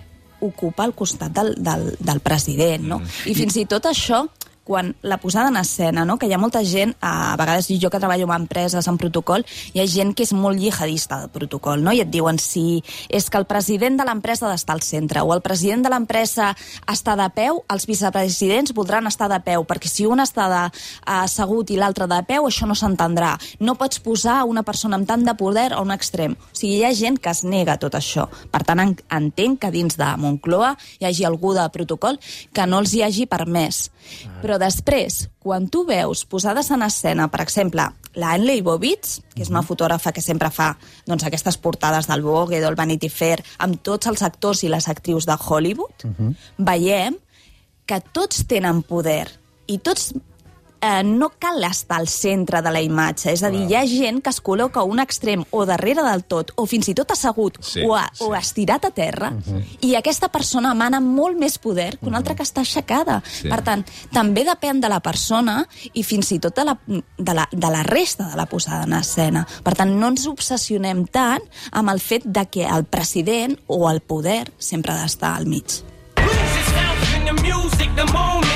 ocupa 0.48 0.86
al 0.88 0.96
costat 0.96 1.34
del, 1.36 1.54
del, 1.60 1.90
del 2.00 2.22
president, 2.24 2.86
no? 2.88 3.00
Mm. 3.04 3.16
I 3.28 3.36
fins 3.36 3.60
i 3.60 3.66
tot 3.68 3.90
això, 3.90 4.24
quan 4.70 4.92
la 5.02 5.18
posada 5.18 5.50
en 5.50 5.58
escena, 5.58 6.04
no? 6.06 6.20
que 6.22 6.28
hi 6.30 6.34
ha 6.36 6.38
molta 6.38 6.62
gent, 6.62 6.92
a 7.02 7.34
vegades 7.42 7.72
jo 7.82 7.90
que 7.90 7.98
treballo 7.98 8.28
amb 8.30 8.44
empreses 8.44 8.86
en 8.88 9.00
protocol, 9.02 9.42
hi 9.74 9.82
ha 9.82 9.88
gent 9.90 10.12
que 10.14 10.28
és 10.28 10.34
molt 10.38 10.62
jihadista 10.62 11.18
del 11.24 11.32
protocol, 11.34 11.82
no? 11.82 11.90
i 11.92 12.04
et 12.04 12.12
diuen 12.14 12.38
si 12.38 12.84
és 13.10 13.32
que 13.34 13.40
el 13.42 13.48
president 13.50 13.98
de 13.98 14.06
l'empresa 14.06 14.46
ha 14.46 14.52
d'estar 14.54 14.76
al 14.78 14.84
centre, 14.86 15.24
o 15.26 15.34
el 15.34 15.42
president 15.42 15.82
de 15.88 15.90
l'empresa 15.90 16.52
està 16.86 17.16
de 17.18 17.26
peu, 17.34 17.64
els 17.74 17.88
vicepresidents 17.90 18.76
voldran 18.78 19.10
estar 19.10 19.26
de 19.34 19.40
peu, 19.42 19.66
perquè 19.66 19.90
si 19.90 20.06
un 20.06 20.22
està 20.22 20.46
de, 20.54 20.62
assegut 21.18 21.74
i 21.74 21.80
l'altre 21.82 22.06
de 22.06 22.20
peu, 22.30 22.46
això 22.46 22.70
no 22.70 22.78
s'entendrà. 22.78 23.32
No 23.66 23.74
pots 23.80 23.98
posar 24.06 24.44
una 24.46 24.62
persona 24.68 25.00
amb 25.00 25.10
tant 25.10 25.26
de 25.26 25.34
poder 25.40 25.72
a 25.74 25.82
un 25.82 25.90
extrem. 25.96 26.36
O 26.38 26.54
sigui, 26.54 26.78
hi 26.78 26.86
ha 26.86 26.94
gent 26.94 27.18
que 27.18 27.34
es 27.34 27.42
nega 27.44 27.80
tot 27.82 27.98
això. 27.98 28.28
Per 28.54 28.62
tant, 28.68 28.84
en- 28.86 28.98
entenc 29.18 29.62
que 29.64 29.72
dins 29.74 29.98
de 29.98 30.12
Moncloa 30.22 30.76
hi 31.00 31.10
hagi 31.10 31.26
algú 31.26 31.56
de 31.58 31.66
protocol 31.74 32.20
que 32.54 32.68
no 32.70 32.84
els 32.84 32.94
hi 32.94 33.02
hagi 33.08 33.26
permès. 33.26 33.90
Però 34.44 34.59
després, 34.60 35.24
quan 35.40 35.68
tu 35.72 35.86
veus 35.88 36.26
posades 36.30 36.70
en 36.76 36.84
escena, 36.86 37.30
per 37.32 37.42
exemple, 37.42 37.88
la 38.20 38.34
Anne 38.36 38.50
Leibovitz, 38.50 39.20
que 39.34 39.44
és 39.46 39.52
una 39.52 39.64
fotògrafa 39.66 40.14
que 40.14 40.24
sempre 40.24 40.52
fa 40.54 40.74
doncs, 41.08 41.26
aquestes 41.26 41.58
portades 41.58 42.10
del 42.10 42.24
Vogue, 42.26 42.62
del 42.62 42.78
Vanity 42.78 43.10
Fair, 43.10 43.40
amb 43.64 43.82
tots 43.86 44.10
els 44.12 44.24
actors 44.26 44.64
i 44.64 44.72
les 44.72 44.90
actrius 44.92 45.28
de 45.30 45.38
Hollywood, 45.40 46.06
veiem 46.58 47.18
que 47.90 48.02
tots 48.14 48.46
tenen 48.50 48.84
poder 48.86 49.26
i 49.70 49.80
tots 49.82 50.12
eh, 50.82 51.04
no 51.04 51.32
cal 51.40 51.64
estar 51.64 51.98
al 52.00 52.08
centre 52.08 52.62
de 52.62 52.72
la 52.72 52.82
imatge. 52.82 53.32
És 53.34 53.44
a 53.44 53.50
dir, 53.54 53.66
hi 53.70 53.76
ha 53.76 53.86
gent 53.88 54.22
que 54.24 54.32
es 54.34 54.42
col·loca 54.44 54.82
a 54.82 54.88
un 54.88 55.00
extrem 55.00 55.44
o 55.52 55.66
darrere 55.66 56.04
del 56.06 56.24
tot, 56.24 56.54
o 56.56 56.66
fins 56.70 56.90
i 56.90 56.96
tot 56.98 57.12
assegut, 57.12 57.60
Sí, 57.64 57.84
o, 57.86 57.96
a, 57.96 58.06
sí. 58.14 58.24
o 58.24 58.34
estirat 58.36 58.86
a 58.86 58.92
terra, 58.96 59.32
i 59.86 59.94
aquesta 60.00 60.30
persona 60.32 60.72
emana 60.76 61.00
molt 61.04 61.38
més 61.40 61.58
poder 61.60 61.92
que 61.98 62.08
una 62.08 62.20
altra 62.22 62.36
que 62.36 62.44
està 62.44 62.64
aixecada. 62.64 63.20
Sí. 63.26 63.50
Per 63.50 63.62
tant, 63.66 63.84
també 64.14 64.46
depèn 64.48 64.82
de 64.82 64.90
la 64.92 65.00
persona 65.04 65.62
i 65.94 66.04
fins 66.04 66.32
i 66.32 66.40
tot 66.40 66.56
de 66.56 66.66
la, 66.66 66.78
de 66.86 67.34
la, 67.36 67.48
de 67.52 67.74
la 67.74 67.84
resta 67.84 68.30
de 68.30 68.40
la 68.40 68.48
posada 68.50 68.88
en 68.88 68.94
escena. 69.00 69.46
Per 69.64 69.76
tant, 69.76 69.94
no 70.00 70.12
ens 70.14 70.28
obsessionem 70.30 71.06
tant 71.12 71.44
amb 71.72 71.94
el 71.94 72.00
fet 72.00 72.26
de 72.26 72.46
que 72.50 72.66
el 72.66 72.86
president 72.86 73.58
o 73.68 73.90
el 73.92 74.02
poder 74.02 74.52
sempre 74.58 74.94
ha 74.94 75.02
d'estar 75.04 75.36
al 75.38 75.48
mig. 75.50 75.82
Music 77.44 77.90
the 77.96 78.06
moment 78.12 78.49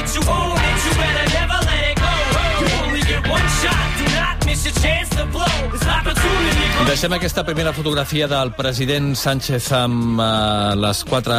deixem 6.94 7.14
aquesta 7.18 7.42
primera 7.44 7.72
fotografia 7.74 8.28
del 8.30 8.52
president 8.54 9.16
Sánchez 9.18 9.66
amb 9.74 10.20
uh, 10.22 10.76
les 10.78 11.00
quatre 11.04 11.36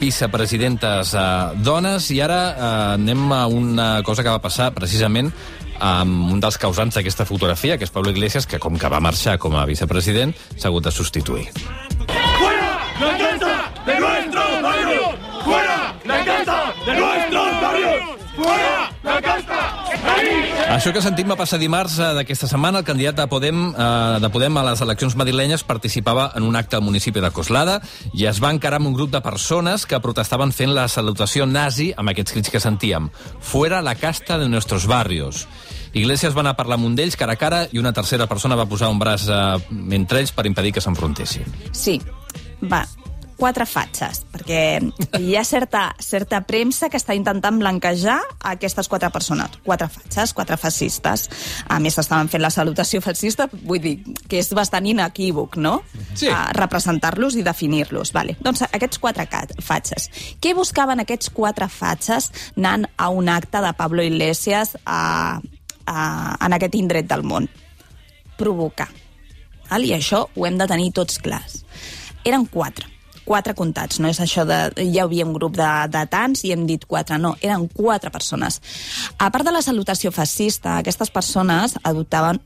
vicepresidentes 0.00 1.12
uh, 1.14 1.54
dones 1.62 2.08
i 2.10 2.18
ara 2.20 2.40
uh, 2.50 2.64
anem 2.96 3.30
a 3.30 3.46
una 3.46 3.86
cosa 4.02 4.24
que 4.26 4.34
va 4.34 4.42
passar 4.42 4.72
precisament 4.74 5.30
amb 5.78 6.34
un 6.34 6.42
dels 6.42 6.58
causants 6.58 6.98
d'aquesta 6.98 7.24
fotografia, 7.24 7.78
que 7.78 7.86
és 7.86 7.94
Pablo 7.94 8.10
Iglesias, 8.10 8.44
que 8.44 8.58
com 8.58 8.74
que 8.74 8.90
va 8.90 9.00
marxar 9.00 9.38
com 9.38 9.54
a 9.54 9.64
vicepresident, 9.70 10.34
s'ha 10.56 10.68
hagut 10.68 10.90
de 10.90 10.92
substituir. 10.92 11.46
¡La 13.00 13.16
casa 13.18 13.54
de 13.86 13.98
nuestros 13.98 14.62
barrios! 14.62 15.14
¡Fuera 15.44 15.80
la 16.04 16.24
casa 16.24 16.60
de 16.84 17.00
nuestros 17.00 17.60
barrios! 17.62 18.02
¡Fuera! 18.36 18.71
Això 20.72 20.88
que 20.94 21.02
sentim 21.04 21.28
va 21.28 21.36
passar 21.36 21.58
dimarts 21.60 21.98
eh, 22.00 22.06
d'aquesta 22.16 22.48
setmana. 22.48 22.80
El 22.80 22.86
candidat 22.88 23.18
de 23.18 23.26
Podem, 23.28 23.58
eh, 23.70 24.20
de 24.24 24.30
Podem 24.32 24.56
a 24.56 24.62
les 24.70 24.80
eleccions 24.80 25.16
madrilenyes 25.20 25.66
participava 25.68 26.30
en 26.38 26.46
un 26.48 26.56
acte 26.56 26.78
al 26.78 26.84
municipi 26.86 27.20
de 27.20 27.30
Coslada 27.30 27.74
i 28.16 28.24
es 28.30 28.40
va 28.40 28.54
encarar 28.54 28.80
amb 28.80 28.88
un 28.88 28.96
grup 28.96 29.12
de 29.12 29.20
persones 29.20 29.84
que 29.86 30.00
protestaven 30.00 30.54
fent 30.56 30.72
la 30.72 30.86
salutació 30.88 31.44
nazi 31.46 31.90
amb 31.92 32.14
aquests 32.14 32.32
crits 32.38 32.54
que 32.54 32.62
sentíem. 32.64 33.10
Fuera 33.40 33.82
la 33.84 33.94
casta 34.00 34.38
de 34.40 34.48
nuestros 34.48 34.88
barrios. 34.88 35.46
Iglesias 35.92 36.32
va 36.32 36.40
anar 36.40 36.56
a 36.56 36.60
parlar 36.62 36.80
amb 36.80 36.88
un 36.88 36.96
d'ells 36.96 37.18
cara 37.20 37.36
a 37.36 37.40
cara 37.40 37.66
i 37.70 37.78
una 37.78 37.92
tercera 37.92 38.26
persona 38.26 38.56
va 38.56 38.68
posar 38.70 38.88
un 38.88 38.98
braç 39.02 39.28
eh, 39.28 39.44
entre 39.92 40.24
ells 40.24 40.32
per 40.32 40.48
impedir 40.48 40.72
que 40.72 40.80
s'enfrontessin. 40.80 41.52
Sí, 41.76 41.98
va, 42.64 42.86
quatre 43.36 43.66
fatxes, 43.68 44.22
perquè 44.32 44.80
hi 45.18 45.34
ha 45.36 45.42
certa, 45.44 45.84
certa 46.02 46.42
premsa 46.46 46.88
que 46.90 46.98
està 47.00 47.14
intentant 47.16 47.58
blanquejar 47.60 48.18
aquestes 48.52 48.88
quatre 48.90 49.10
persones. 49.14 49.58
Quatre 49.64 49.88
fatxes, 49.92 50.34
quatre 50.36 50.58
fascistes. 50.60 51.28
A 51.68 51.78
més, 51.82 51.98
estaven 51.98 52.30
fent 52.32 52.44
la 52.44 52.52
salutació 52.54 53.02
fascista, 53.04 53.48
vull 53.52 53.82
dir, 53.82 53.94
que 54.28 54.40
és 54.40 54.52
bastant 54.56 54.86
inequívoc, 54.88 55.56
no? 55.56 55.78
Sí. 56.14 56.30
A 56.30 56.52
representar-los 56.56 57.38
i 57.38 57.46
definir-los. 57.46 58.12
Vale. 58.14 58.36
Doncs 58.42 58.64
aquests 58.68 59.00
quatre 59.02 59.26
fatxes. 59.62 60.08
Què 60.42 60.54
buscaven 60.58 61.02
aquests 61.02 61.32
quatre 61.34 61.68
fatxes 61.72 62.30
anant 62.56 62.86
a 62.96 63.10
un 63.10 63.30
acte 63.32 63.62
de 63.64 63.72
Pablo 63.78 64.04
Iglesias 64.04 64.76
a, 64.84 65.40
a, 65.86 65.98
en 66.38 66.58
aquest 66.58 66.76
indret 66.78 67.08
del 67.10 67.24
món? 67.26 67.48
Provocar. 68.38 68.90
Val? 69.70 69.86
I 69.88 69.96
això 69.96 70.26
ho 70.34 70.46
hem 70.46 70.58
de 70.60 70.68
tenir 70.68 70.92
tots 70.96 71.20
clars. 71.22 71.62
Eren 72.28 72.46
quatre 72.46 72.91
quatre 73.24 73.54
comptats, 73.58 73.98
no 74.02 74.10
és 74.10 74.20
això 74.22 74.44
de... 74.48 74.58
Hi 74.82 74.98
havia 75.02 75.26
un 75.26 75.34
grup 75.36 75.56
de, 75.58 75.68
de 75.92 76.04
tants 76.10 76.44
i 76.46 76.52
hem 76.54 76.64
dit 76.68 76.84
quatre, 76.88 77.18
no, 77.22 77.34
eren 77.40 77.68
quatre 77.72 78.10
persones. 78.14 78.60
A 79.18 79.30
part 79.32 79.46
de 79.46 79.54
la 79.54 79.62
salutació 79.64 80.12
fascista, 80.14 80.78
aquestes 80.78 81.12
persones 81.14 81.76
adoptaven 81.82 82.40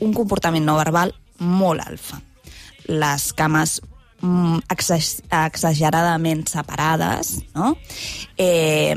un 0.00 0.14
comportament 0.16 0.66
no 0.66 0.76
verbal 0.78 1.14
molt 1.38 1.84
alfa. 1.86 2.18
Les 2.86 3.30
cames 3.36 3.78
mm, 4.20 4.66
exa- 4.72 5.44
exageradament 5.46 6.46
separades, 6.50 7.36
no? 7.54 7.74
Eh, 8.38 8.94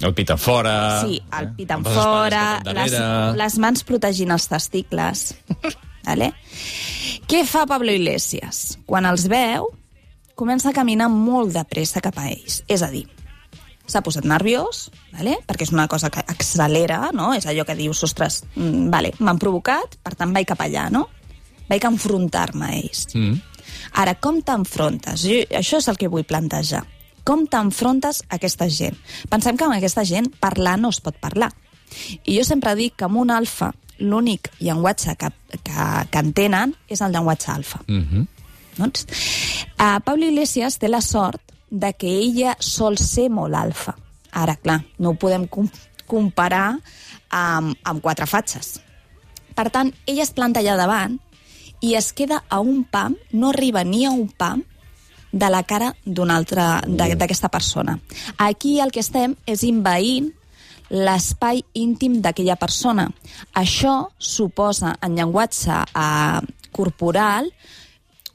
El 0.00 0.14
pit 0.16 0.32
fora... 0.40 0.74
Sí, 1.04 1.20
el 1.38 1.52
pit 1.58 1.70
en 1.70 1.80
amb 1.80 1.88
les 1.90 1.98
fora, 2.00 2.44
les, 2.72 2.96
les 3.36 3.58
mans 3.60 3.84
protegint 3.84 4.32
els 4.32 4.48
testicles. 4.48 5.26
vale? 6.08 6.32
Què 7.30 7.44
fa 7.46 7.66
Pablo 7.68 7.92
Iglesias? 7.92 8.78
Quan 8.88 9.06
els 9.06 9.26
veu, 9.30 9.68
comença 10.40 10.70
a 10.70 10.76
caminar 10.76 11.10
molt 11.12 11.52
de 11.52 11.64
pressa 11.68 12.00
cap 12.00 12.16
a 12.18 12.30
ells. 12.30 12.62
És 12.70 12.80
a 12.82 12.88
dir, 12.92 13.04
s'ha 13.90 14.00
posat 14.06 14.24
nerviós, 14.28 14.88
vale? 15.12 15.36
perquè 15.46 15.66
és 15.66 15.74
una 15.74 15.88
cosa 15.90 16.10
que 16.12 16.24
accelera, 16.24 17.10
no? 17.12 17.32
és 17.36 17.46
allò 17.50 17.66
que 17.68 17.76
dius, 17.76 18.00
ostres, 18.06 18.44
mm, 18.54 18.88
vale, 18.92 19.12
m'han 19.20 19.40
provocat, 19.42 19.98
per 20.02 20.14
tant 20.16 20.32
vaig 20.32 20.48
cap 20.48 20.62
allà, 20.64 20.88
no? 20.92 21.08
Vaig 21.68 21.84
enfrontar-me 21.86 22.70
a 22.70 22.78
ells. 22.78 23.04
Mm. 23.14 23.36
Ara, 24.00 24.16
com 24.22 24.40
t'enfrontes? 24.42 25.26
Això 25.58 25.78
és 25.78 25.90
el 25.90 25.98
que 26.00 26.08
vull 26.10 26.26
plantejar. 26.26 26.82
Com 27.26 27.44
t'enfrontes 27.50 28.24
a 28.28 28.38
aquesta 28.38 28.66
gent? 28.72 28.96
Pensem 29.30 29.58
que 29.58 29.66
amb 29.66 29.76
aquesta 29.76 30.06
gent 30.08 30.30
parlar 30.40 30.78
no 30.80 30.90
es 30.90 31.02
pot 31.04 31.18
parlar. 31.20 31.50
I 32.24 32.38
jo 32.38 32.46
sempre 32.46 32.74
dic 32.78 32.96
que 32.96 33.06
amb 33.06 33.20
un 33.20 33.30
alfa 33.34 33.72
l'únic 34.00 34.48
llenguatge 34.58 35.14
que, 35.20 35.28
que, 35.60 35.86
que 36.10 36.22
entenen 36.24 36.72
és 36.88 37.02
el 37.04 37.12
llenguatge 37.12 37.52
alfa. 37.52 37.82
Mm 37.86 38.04
-hmm. 38.06 38.39
Doncs, 38.80 39.06
uh, 39.76 40.00
Pablo 40.04 40.26
Iglesias 40.26 40.78
té 40.80 40.88
la 40.88 41.02
sort 41.04 41.54
de 41.70 41.92
que 41.94 42.08
ella 42.08 42.56
sol 42.58 42.98
ser 42.98 43.28
molt 43.30 43.54
alfa. 43.54 43.94
Ara, 44.32 44.56
clar, 44.56 44.80
no 44.98 45.12
ho 45.12 45.18
podem 45.18 45.46
com 45.50 45.68
comparar 46.10 46.78
amb, 47.30 47.76
amb 47.84 48.02
quatre 48.02 48.26
fatxes. 48.26 48.78
Per 49.54 49.68
tant, 49.70 49.92
ella 50.06 50.24
es 50.24 50.32
planta 50.34 50.62
allà 50.62 50.76
davant 50.78 51.18
i 51.80 51.94
es 51.98 52.10
queda 52.12 52.42
a 52.48 52.60
un 52.60 52.82
pam, 52.84 53.16
no 53.32 53.50
arriba 53.50 53.84
ni 53.84 54.04
a 54.04 54.10
un 54.10 54.28
pam 54.28 54.64
de 55.30 55.48
la 55.50 55.62
cara 55.62 55.92
d'una 56.04 56.36
altra 56.36 56.80
d'aquesta 56.86 57.48
persona. 57.48 57.98
Aquí 58.38 58.80
el 58.80 58.90
que 58.90 59.02
estem 59.04 59.36
és 59.46 59.62
invaint 59.62 60.32
l'espai 60.90 61.62
íntim 61.78 62.18
d'aquella 62.20 62.56
persona. 62.58 63.06
Això 63.54 64.10
suposa, 64.18 64.96
en 65.00 65.14
llenguatge 65.14 65.76
eh, 65.86 66.40
corporal, 66.74 67.46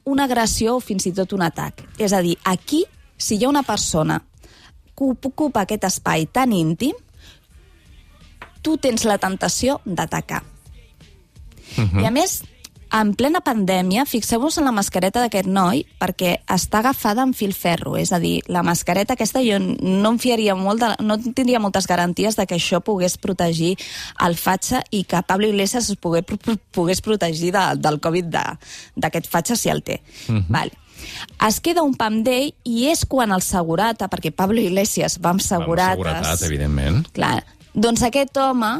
una 0.06 0.24
agressió 0.24 0.76
o 0.76 0.82
fins 0.82 1.08
i 1.10 1.12
tot 1.14 1.34
un 1.34 1.42
atac. 1.42 1.82
És 1.98 2.14
a 2.14 2.22
dir, 2.22 2.36
aquí, 2.44 2.84
si 3.18 3.36
hi 3.36 3.44
ha 3.44 3.50
una 3.50 3.64
persona 3.66 4.20
que 4.96 5.10
ocupa 5.28 5.66
aquest 5.66 5.84
espai 5.84 6.28
tan 6.32 6.54
íntim, 6.56 6.94
tu 8.62 8.76
tens 8.82 9.04
la 9.04 9.18
tentació 9.22 9.80
d'atacar. 9.84 10.42
I 12.00 12.06
a 12.06 12.12
més, 12.14 12.40
en 12.96 13.12
plena 13.18 13.40
pandèmia, 13.44 14.04
fixeu-vos 14.08 14.56
en 14.60 14.66
la 14.68 14.72
mascareta 14.74 15.20
d'aquest 15.22 15.48
noi 15.50 15.82
perquè 16.00 16.36
està 16.52 16.80
agafada 16.80 17.24
amb 17.24 17.36
fil 17.36 17.52
ferro, 17.56 17.96
és 17.98 18.12
a 18.14 18.20
dir, 18.22 18.38
la 18.52 18.62
mascareta 18.66 19.16
aquesta 19.16 19.42
jo 19.44 19.58
no 19.60 20.12
em 20.14 20.18
fiaria 20.22 20.54
molt, 20.58 20.80
de, 20.82 20.92
no 21.04 21.18
tindria 21.18 21.60
moltes 21.62 21.88
garanties 21.90 22.38
de 22.38 22.46
que 22.46 22.56
això 22.58 22.80
pogués 22.84 23.18
protegir 23.18 23.74
el 24.24 24.36
fatxa 24.38 24.82
i 24.90 25.02
que 25.04 25.22
Pablo 25.26 25.48
Iglesias 25.50 25.90
es 25.90 25.96
pogués, 26.00 26.24
pogués 26.72 27.02
protegir 27.02 27.52
de, 27.56 27.64
del 27.82 28.00
Covid 28.00 28.30
de- 28.32 28.56
d'aquest 28.96 29.28
fatxa 29.30 29.56
si 29.56 29.68
el 29.72 29.82
té. 29.82 30.00
Vale. 30.48 30.72
Es 31.46 31.60
queda 31.60 31.82
un 31.84 31.92
pam 31.94 32.22
d'ell 32.24 32.54
i 32.64 32.86
és 32.88 33.04
quan 33.04 33.32
el 33.34 33.42
segurata, 33.44 34.08
perquè 34.08 34.32
Pablo 34.32 34.62
Iglesias 34.62 35.18
va 35.20 35.34
amb 35.34 35.44
segurates... 35.44 35.98
Amb 36.00 36.24
seguretat, 36.24 36.46
evidentment. 36.48 37.02
Clar, 37.12 37.42
doncs 37.74 38.02
aquest 38.06 38.36
home 38.40 38.72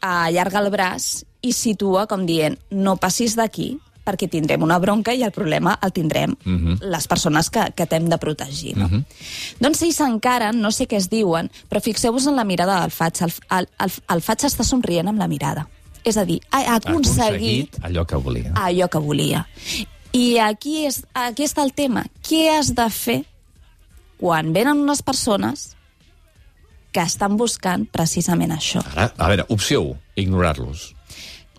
allarga 0.00 0.60
el 0.62 0.70
braç 0.72 1.24
i 1.46 1.52
situa 1.54 2.06
com 2.10 2.26
dient 2.26 2.58
no 2.70 2.96
passis 3.00 3.36
d'aquí 3.38 3.76
perquè 4.06 4.28
tindrem 4.30 4.62
una 4.62 4.76
bronca 4.78 5.10
i 5.18 5.24
el 5.26 5.32
problema 5.34 5.72
el 5.82 5.90
tindrem 5.92 6.36
Mhm. 6.44 6.76
les 6.92 7.06
persones 7.10 7.48
que, 7.50 7.64
que 7.74 7.86
t'hem 7.90 8.04
de 8.08 8.18
protegir. 8.22 8.76
No? 8.78 8.86
Doncs 9.58 9.82
ells 9.82 9.96
s'encaren, 9.98 10.60
no 10.62 10.70
sé 10.70 10.86
què 10.86 10.96
es 11.00 11.08
diuen, 11.10 11.50
però 11.68 11.80
fixeu-vos 11.82 12.26
en 12.30 12.36
la 12.36 12.44
mirada 12.44 12.80
del 12.82 12.92
Faig. 12.94 13.18
El, 13.26 13.32
el, 13.58 13.68
el, 13.82 13.90
el 14.14 14.22
Faig 14.22 14.44
està 14.46 14.62
somrient 14.62 15.08
amb 15.10 15.18
la 15.18 15.26
mirada. 15.26 15.66
És 16.06 16.16
a 16.16 16.24
dir, 16.24 16.38
ha, 16.52 16.60
ha 16.60 16.74
Ha 16.74 16.76
aconseguit 16.76 17.80
allò 17.82 18.06
que 18.06 18.14
volia. 18.16 18.52
allò 18.54 18.86
que 18.88 18.98
volia. 19.02 19.44
I 20.12 20.38
aquí, 20.38 20.84
és, 20.86 21.02
aquí 21.12 21.42
està 21.42 21.64
el 21.66 21.74
tema. 21.74 22.06
Què 22.22 22.44
has 22.58 22.70
de 22.78 22.86
fer 22.90 23.24
quan 24.22 24.52
venen 24.54 24.78
unes 24.86 25.02
persones 25.02 25.72
que 26.92 27.00
estan 27.02 27.36
buscant 27.36 27.88
precisament 27.90 28.52
això? 28.54 28.84
Ara, 28.94 29.10
a 29.18 29.28
veure, 29.28 29.44
opció 29.48 29.82
1, 29.82 29.98
ignorar-los. 30.16 30.92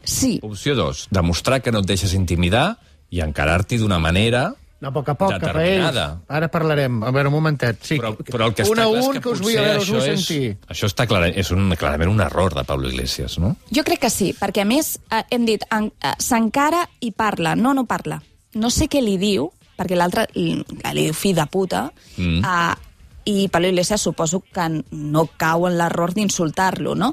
Sí, 0.07 0.37
Opció 0.43 0.73
2, 0.75 1.07
demostrar 1.11 1.59
que 1.61 1.71
no 1.75 1.81
et 1.83 1.89
deixes 1.89 2.13
intimidar 2.15 2.77
i 3.11 3.19
encarar-t'hi 3.23 3.77
d'una 3.81 3.99
manera... 3.99 4.53
No, 4.79 4.91
a 4.91 4.93
poc 4.93 5.07
a 5.09 5.15
poc, 5.17 5.31
cap 5.41 5.55
a 5.57 5.61
ells. 5.65 5.95
Ara 6.29 6.47
parlarem. 6.53 6.99
A 7.01 7.09
veure, 7.09 7.31
un 7.31 7.33
momentet. 7.33 7.79
Sí, 7.81 7.95
Però, 7.97 8.11
però 8.27 8.45
el 8.45 8.53
que 8.53 8.61
un 8.61 8.77
està 8.77 8.83
a 8.85 8.91
és 8.99 9.07
un, 9.07 9.13
que, 9.15 9.21
que 9.25 9.31
us 9.33 9.39
vull, 9.41 9.55
veure, 9.57 9.79
us 9.79 9.87
això 9.87 9.95
vull 9.97 10.09
és, 10.11 10.25
sentir. 10.27 10.51
això 10.69 10.85
està 10.91 11.07
clar, 11.09 11.23
és 11.33 11.49
un, 11.55 11.71
clarament 11.81 12.11
un 12.13 12.21
error 12.21 12.53
de 12.53 12.63
Pablo 12.63 12.87
Iglesias, 12.91 13.39
no? 13.41 13.55
jo 13.73 13.83
crec 13.87 14.03
que 14.05 14.11
sí, 14.13 14.27
perquè 14.37 14.61
a 14.61 14.67
més 14.69 14.99
eh, 15.09 15.23
hem 15.33 15.47
dit, 15.49 15.65
en- 15.73 15.89
eh, 15.97 16.13
s'encara 16.21 16.83
i 17.01 17.09
parla. 17.11 17.55
No, 17.57 17.73
no 17.73 17.87
parla. 17.89 18.19
No 18.53 18.69
sé 18.69 18.85
què 18.87 19.01
li 19.01 19.17
diu, 19.17 19.49
perquè 19.79 19.97
l'altre 19.97 20.27
li, 20.37 20.59
li 20.61 21.07
diu 21.09 21.13
fi 21.17 21.33
de 21.33 21.47
puta, 21.49 21.87
Mm. 22.17 22.45
eh, 22.45 22.86
i 23.27 23.49
Pablo 23.51 23.67
Iglesias 23.67 24.01
suposo 24.01 24.39
que 24.39 24.65
no 24.91 25.25
cau 25.37 25.67
en 25.67 25.75
l'error 25.77 26.13
d'insultar-lo, 26.15 26.95
no? 26.95 27.09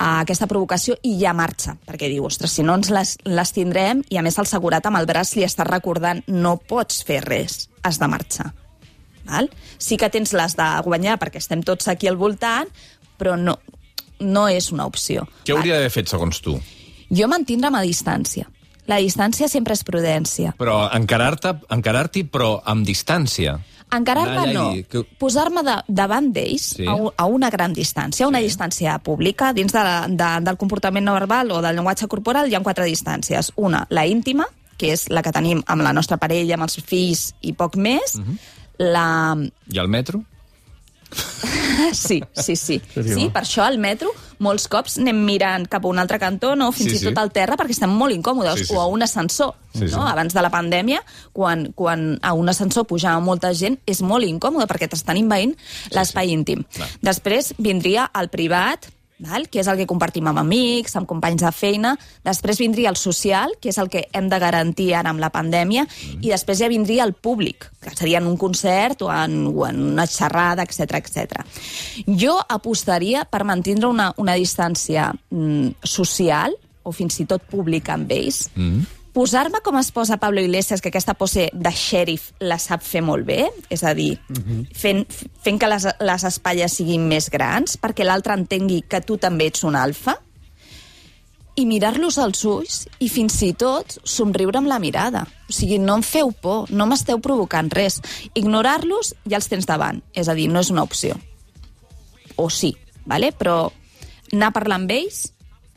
A 0.00 0.22
aquesta 0.22 0.48
provocació 0.48 0.96
i 1.04 1.18
ja 1.20 1.34
marxa, 1.36 1.76
perquè 1.84 2.08
diu, 2.08 2.24
ostres, 2.24 2.54
si 2.56 2.64
no 2.64 2.78
ens 2.78 2.88
les, 2.94 3.18
les 3.28 3.52
tindrem, 3.52 4.00
i 4.08 4.16
a 4.16 4.24
més 4.24 4.40
el 4.40 4.48
segurat 4.48 4.88
amb 4.88 4.96
el 4.96 5.08
braç 5.10 5.34
li 5.36 5.44
està 5.44 5.68
recordant 5.68 6.24
no 6.32 6.56
pots 6.56 7.02
fer 7.04 7.20
res, 7.26 7.66
has 7.84 8.00
de 8.00 8.08
marxar. 8.08 8.48
Val? 9.28 9.50
Sí 9.76 10.00
que 10.00 10.08
tens 10.08 10.32
les 10.32 10.56
de 10.56 10.68
guanyar 10.86 11.18
perquè 11.20 11.42
estem 11.42 11.60
tots 11.60 11.92
aquí 11.92 12.08
al 12.08 12.16
voltant, 12.16 12.72
però 13.20 13.36
no, 13.36 13.58
no 14.24 14.48
és 14.48 14.72
una 14.72 14.88
opció. 14.88 15.28
Què 15.44 15.52
hauria 15.52 15.76
d'haver 15.76 15.92
fet, 15.92 16.08
segons 16.08 16.40
tu? 16.40 16.56
Jo 17.12 17.28
mantindre'm 17.28 17.76
a 17.76 17.84
distància. 17.84 18.48
La 18.88 19.02
distància 19.04 19.50
sempre 19.52 19.76
és 19.76 19.84
prudència. 19.84 20.54
Però 20.56 20.86
encarar-t'hi, 20.96 22.24
però 22.32 22.54
amb 22.64 22.88
distància. 22.88 23.58
Encarar-me 23.90 24.52
no. 24.52 24.64
que- 24.88 25.04
Posar-me 25.18 25.62
de, 25.64 25.76
davant 25.88 26.32
d'ells 26.34 26.62
Sí. 26.76 26.86
a, 26.86 26.96
a 27.16 27.24
una 27.26 27.48
gran 27.50 27.72
distància, 27.74 28.26
a 28.26 28.28
una 28.28 28.40
distància 28.40 28.98
pública. 28.98 29.52
Dins 29.52 29.72
de, 29.72 29.82
de, 30.10 30.28
del 30.44 30.56
comportament 30.60 31.04
no 31.06 31.14
verbal 31.14 31.50
o 31.52 31.62
del 31.62 31.76
llenguatge 31.76 32.06
corporal 32.08 32.48
hi 32.50 32.54
ha 32.54 32.60
quatre 32.62 32.84
distàncies. 32.84 33.52
Una, 33.56 33.86
la 33.90 34.06
íntima, 34.06 34.46
que 34.76 34.92
és 34.92 35.08
la 35.10 35.22
que 35.22 35.32
tenim 35.32 35.62
amb 35.66 35.82
la 35.82 35.92
nostra 35.92 36.16
parella, 36.18 36.54
amb 36.54 36.68
els 36.68 36.76
fills 36.84 37.32
i 37.40 37.52
poc 37.52 37.76
més. 37.76 38.18
Mhm. 38.18 38.38
La... 38.78 39.36
I 39.72 39.78
al 39.78 39.88
metro? 39.88 40.22
Sí, 41.92 42.22
sí, 42.34 42.54
sí. 42.56 42.80
Sí, 42.94 43.30
per 43.32 43.42
això 43.42 43.62
al 43.64 43.78
metro 43.78 44.10
molts 44.44 44.68
cops 44.70 44.98
anem 44.98 45.18
mirant 45.26 45.66
cap 45.70 45.84
a 45.84 45.88
un 45.88 45.98
altre 45.98 46.18
cantó, 46.18 46.54
no? 46.56 46.70
fins 46.72 46.90
Sí, 46.92 46.96
i 46.96 46.98
sí. 47.00 47.06
tot 47.10 47.18
al 47.18 47.32
terra, 47.34 47.56
perquè 47.58 47.74
estem 47.74 47.90
molt 47.90 48.14
incòmodes, 48.14 48.58
Sí, 48.60 48.64
sí, 48.70 48.74
o 48.74 48.80
a 48.82 48.86
sí. 48.86 48.92
un 48.94 49.02
ascensor. 49.02 49.54
Sí, 49.74 49.86
sí. 49.88 49.94
no? 49.94 50.06
Abans 50.08 50.34
de 50.34 50.42
la 50.42 50.50
pandèmia, 50.50 51.02
quan, 51.32 51.72
quan 51.74 52.18
a 52.22 52.32
un 52.34 52.48
ascensor 52.48 52.86
pujava 52.86 53.20
molta 53.20 53.52
gent, 53.54 53.78
és 53.86 54.00
molt 54.02 54.24
incòmode 54.26 54.66
perquè 54.66 54.88
t'estan 54.88 55.16
invaint 55.20 55.54
l'espai 55.94 56.30
íntim. 56.34 56.64
Clar. 56.74 56.88
Després 57.02 57.52
vindria 57.58 58.08
el 58.18 58.28
privat, 58.32 58.88
val? 59.18 59.48
que 59.48 59.60
és 59.62 59.68
el 59.70 59.78
que 59.80 59.86
compartim 59.88 60.26
amb 60.30 60.42
amics, 60.42 60.96
amb 60.98 61.08
companys 61.08 61.42
de 61.44 61.52
feina. 61.54 61.94
Després 62.26 62.60
vindria 62.60 62.90
el 62.92 62.98
social, 63.00 63.54
que 63.60 63.72
és 63.72 63.78
el 63.78 63.90
que 63.92 64.06
hem 64.12 64.28
de 64.28 64.38
garantir 64.38 64.92
ara 64.94 65.10
amb 65.10 65.22
la 65.22 65.32
pandèmia. 65.34 65.86
Mm. 65.86 66.22
I 66.22 66.32
després 66.34 66.60
ja 66.62 66.70
vindria 66.70 67.06
el 67.06 67.14
públic, 67.14 67.68
que 67.80 67.94
seria 67.96 68.22
en 68.22 68.28
un 68.30 68.36
concert 68.36 69.02
o 69.02 69.12
en, 69.12 69.40
o 69.50 69.66
en 69.68 69.80
una 69.94 70.06
xerrada, 70.06 70.62
etc 70.62 70.98
etc. 71.00 71.42
Jo 72.06 72.38
apostaria 72.48 73.24
per 73.24 73.44
mantindre 73.44 73.88
una, 73.88 74.12
una 74.16 74.36
distància 74.38 75.12
mm, 75.30 75.80
social 75.84 76.56
o 76.88 76.92
fins 76.92 77.20
i 77.20 77.26
tot 77.28 77.44
pública 77.50 77.96
amb 77.98 78.12
ells, 78.12 78.48
Mm. 78.58 78.97
Posar-me 79.14 79.60
com 79.64 79.78
es 79.80 79.90
posa 79.92 80.18
Pablo 80.18 80.40
Iglesias, 80.40 80.80
que 80.80 80.90
aquesta 80.92 81.14
pose 81.18 81.48
de 81.52 81.72
xèrif 81.74 82.30
la 82.40 82.58
sap 82.62 82.84
fer 82.86 83.02
molt 83.04 83.26
bé, 83.28 83.48
és 83.70 83.82
a 83.84 83.94
dir, 83.96 84.14
fent, 84.74 85.04
fent 85.42 85.58
que 85.58 85.70
les, 85.70 85.88
les 86.00 86.24
espatlles 86.28 86.78
siguin 86.80 87.08
més 87.08 87.30
grans, 87.32 87.78
perquè 87.80 88.06
l'altre 88.06 88.36
entengui 88.38 88.82
que 88.88 89.02
tu 89.02 89.18
també 89.20 89.50
ets 89.52 89.64
un 89.68 89.78
alfa, 89.78 90.18
i 91.58 91.64
mirar-los 91.66 92.20
als 92.22 92.44
ulls 92.46 92.84
i 93.02 93.08
fins 93.10 93.40
i 93.42 93.50
tot 93.58 93.96
somriure 94.06 94.60
amb 94.60 94.70
la 94.70 94.78
mirada. 94.78 95.24
O 95.50 95.54
sigui, 95.54 95.80
no 95.82 95.96
em 95.98 96.04
feu 96.06 96.30
por, 96.30 96.68
no 96.70 96.86
m'esteu 96.86 97.18
provocant 97.18 97.70
res. 97.74 97.98
Ignorar-los 98.38 99.16
ja 99.26 99.40
els 99.40 99.50
tens 99.50 99.66
davant, 99.66 99.98
és 100.14 100.30
a 100.30 100.36
dir, 100.38 100.46
no 100.52 100.62
és 100.62 100.70
una 100.70 100.84
opció. 100.86 101.18
O 102.38 102.46
sí, 102.46 102.76
vale? 103.10 103.32
però 103.34 103.72
anar 104.30 104.52
a 104.52 104.54
parlar 104.54 104.78
amb 104.78 104.94
ells, 104.94 105.32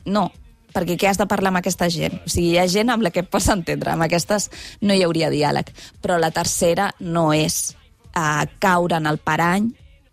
no, 0.06 0.28
perquè 0.74 0.96
què 0.98 1.10
has 1.10 1.20
de 1.20 1.26
parlar 1.30 1.52
amb 1.52 1.60
aquesta 1.60 1.88
gent? 1.92 2.20
O 2.24 2.30
sigui, 2.32 2.54
hi 2.54 2.58
ha 2.62 2.66
gent 2.70 2.90
amb 2.92 3.04
la 3.04 3.12
que 3.12 3.22
et 3.24 3.30
pots 3.30 3.48
entendre, 3.52 3.92
amb 3.92 4.06
aquestes 4.06 4.50
no 4.80 4.94
hi 4.94 5.04
hauria 5.06 5.30
diàleg. 5.32 5.70
Però 6.02 6.18
la 6.20 6.32
tercera 6.34 6.90
no 7.00 7.30
és 7.36 7.76
uh, 8.16 8.44
caure 8.58 8.98
en 9.00 9.06
el 9.10 9.18
parany 9.18 9.70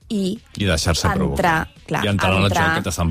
i 0.10 0.40
I 0.58 0.66
deixar-se 0.66 1.08
provocar. 1.14 1.36
entrar, 1.38 1.58
clar, 1.86 2.04
I 2.06 2.10
entrar 2.10 2.36
en 2.36 2.44
el 2.44 2.52
joc 2.52 2.76
que 2.76 2.86
t'estan 2.88 3.10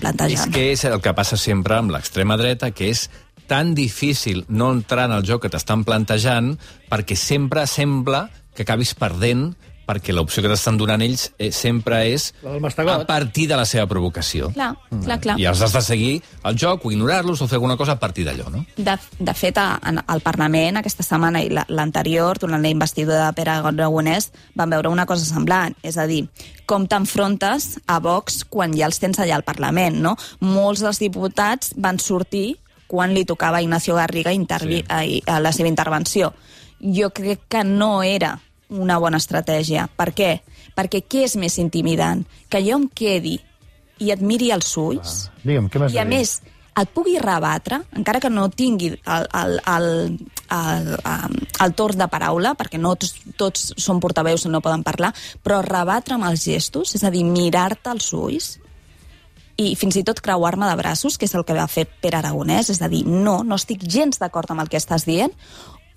plantejant. 0.00 0.48
És 0.48 0.54
que 0.54 0.70
és 0.72 0.84
el 0.90 1.00
que 1.00 1.14
passa 1.14 1.38
sempre 1.38 1.76
amb 1.78 1.94
l'extrema 1.94 2.36
dreta, 2.36 2.72
que 2.74 2.90
és 2.90 3.08
tan 3.46 3.74
difícil 3.74 4.44
no 4.48 4.70
entrar 4.70 5.08
en 5.08 5.16
el 5.16 5.24
joc 5.26 5.42
que 5.42 5.50
t'estan 5.50 5.82
plantejant 5.82 6.52
perquè 6.90 7.16
sempre 7.18 7.66
sembla 7.66 8.28
que 8.54 8.62
acabis 8.62 8.94
perdent 8.94 9.56
perquè 9.90 10.14
l'opció 10.14 10.44
que 10.44 10.48
t'estan 10.52 10.78
donant 10.78 11.02
ells 11.02 11.32
eh, 11.36 11.50
sempre 11.50 12.04
és 12.14 12.28
a 12.46 13.04
partir 13.10 13.48
de 13.50 13.56
la 13.58 13.64
seva 13.66 13.88
provocació. 13.90 14.52
Clar, 14.54 14.70
clar, 15.02 15.18
clar. 15.24 15.34
I 15.42 15.48
els 15.50 15.60
has 15.66 15.74
de 15.74 15.82
seguir 15.82 16.12
el 16.46 16.54
joc 16.56 16.86
o 16.86 16.92
ignorar-los 16.94 17.42
o 17.42 17.48
fer 17.50 17.58
alguna 17.58 17.76
cosa 17.76 17.96
a 17.98 17.98
partir 17.98 18.24
d'allò, 18.28 18.46
no? 18.54 18.62
De, 18.76 18.94
de 19.18 19.34
fet, 19.34 19.58
a- 19.58 19.80
en- 19.90 19.98
al 20.06 20.20
Parlament 20.22 20.78
aquesta 20.78 21.02
setmana 21.02 21.42
i 21.42 21.50
la- 21.50 21.66
l'anterior, 21.68 22.38
durant 22.38 22.62
la 22.62 22.70
investidura 22.70 23.26
de 23.26 23.32
Pere 23.34 23.50
Aragonès, 23.58 24.30
van 24.54 24.70
veure 24.70 24.88
una 24.94 25.06
cosa 25.10 25.24
semblant. 25.26 25.74
És 25.82 25.98
a 25.98 26.06
dir, 26.06 26.28
com 26.66 26.86
t'enfrontes 26.86 27.80
a 27.86 27.98
Vox 27.98 28.44
quan 28.48 28.72
ja 28.78 28.86
els 28.86 29.00
tens 29.02 29.18
allà 29.18 29.34
al 29.40 29.42
Parlament, 29.44 29.96
no? 30.00 30.16
Molts 30.40 30.80
dels 30.84 31.00
diputats 31.02 31.72
van 31.76 31.98
sortir 31.98 32.58
quan 32.86 33.12
li 33.14 33.24
tocava 33.24 33.58
a 33.58 33.62
Ignacio 33.62 33.94
Garriga 33.94 34.32
intervi 34.32 34.84
Sí. 34.84 34.84
a, 35.26 35.36
a 35.36 35.40
la 35.40 35.52
seva 35.52 35.68
intervenció. 35.68 36.32
Jo 36.80 37.10
crec 37.10 37.40
que 37.48 37.64
no 37.64 38.02
era 38.02 38.38
una 38.70 38.98
bona 39.02 39.18
estratègia. 39.20 39.88
Per 39.96 40.10
què? 40.16 40.30
Perquè 40.76 41.02
què 41.08 41.26
és 41.26 41.36
més 41.40 41.58
intimidant? 41.58 42.24
Que 42.48 42.62
jo 42.64 42.78
em 42.78 42.88
quedi 42.88 43.38
i 44.00 44.14
et 44.14 44.22
miri 44.24 44.48
als 44.54 44.70
ulls 44.80 45.28
Digue'm, 45.44 45.68
què 45.68 45.90
i 45.92 46.00
a 46.00 46.06
més 46.08 46.38
et 46.80 46.90
pugui 46.94 47.18
rebatre, 47.20 47.80
encara 47.98 48.20
que 48.22 48.30
no 48.30 48.46
tingui 48.48 48.92
el, 48.94 49.26
el, 49.36 49.56
el, 49.68 49.88
el, 50.54 50.88
el, 50.96 51.34
el 51.66 51.74
torn 51.76 51.98
de 52.00 52.06
paraula, 52.08 52.54
perquè 52.56 52.78
no 52.80 52.94
tots, 52.96 53.18
tots 53.36 53.66
són 53.76 54.00
portaveus 54.00 54.46
i 54.46 54.52
no 54.52 54.62
poden 54.64 54.84
parlar, 54.86 55.12
però 55.44 55.60
rebatre 55.66 56.16
amb 56.16 56.30
els 56.30 56.46
gestos, 56.46 56.94
és 56.96 57.04
a 57.04 57.12
dir, 57.12 57.24
mirar-te 57.26 57.92
als 57.92 58.08
ulls, 58.16 58.54
i 59.60 59.74
fins 59.76 59.98
i 60.00 60.04
tot 60.06 60.22
creuar-me 60.24 60.70
de 60.70 60.78
braços, 60.78 61.18
que 61.18 61.28
és 61.28 61.34
el 61.36 61.44
que 61.44 61.58
va 61.58 61.66
fer 61.68 61.84
Pere 62.00 62.20
Aragonès, 62.22 62.70
és 62.72 62.80
a 62.80 62.88
dir, 62.88 63.02
no, 63.04 63.40
no 63.44 63.60
estic 63.60 63.84
gens 63.84 64.22
d'acord 64.22 64.54
amb 64.54 64.64
el 64.64 64.72
que 64.72 64.80
estàs 64.80 65.04
dient, 65.08 65.34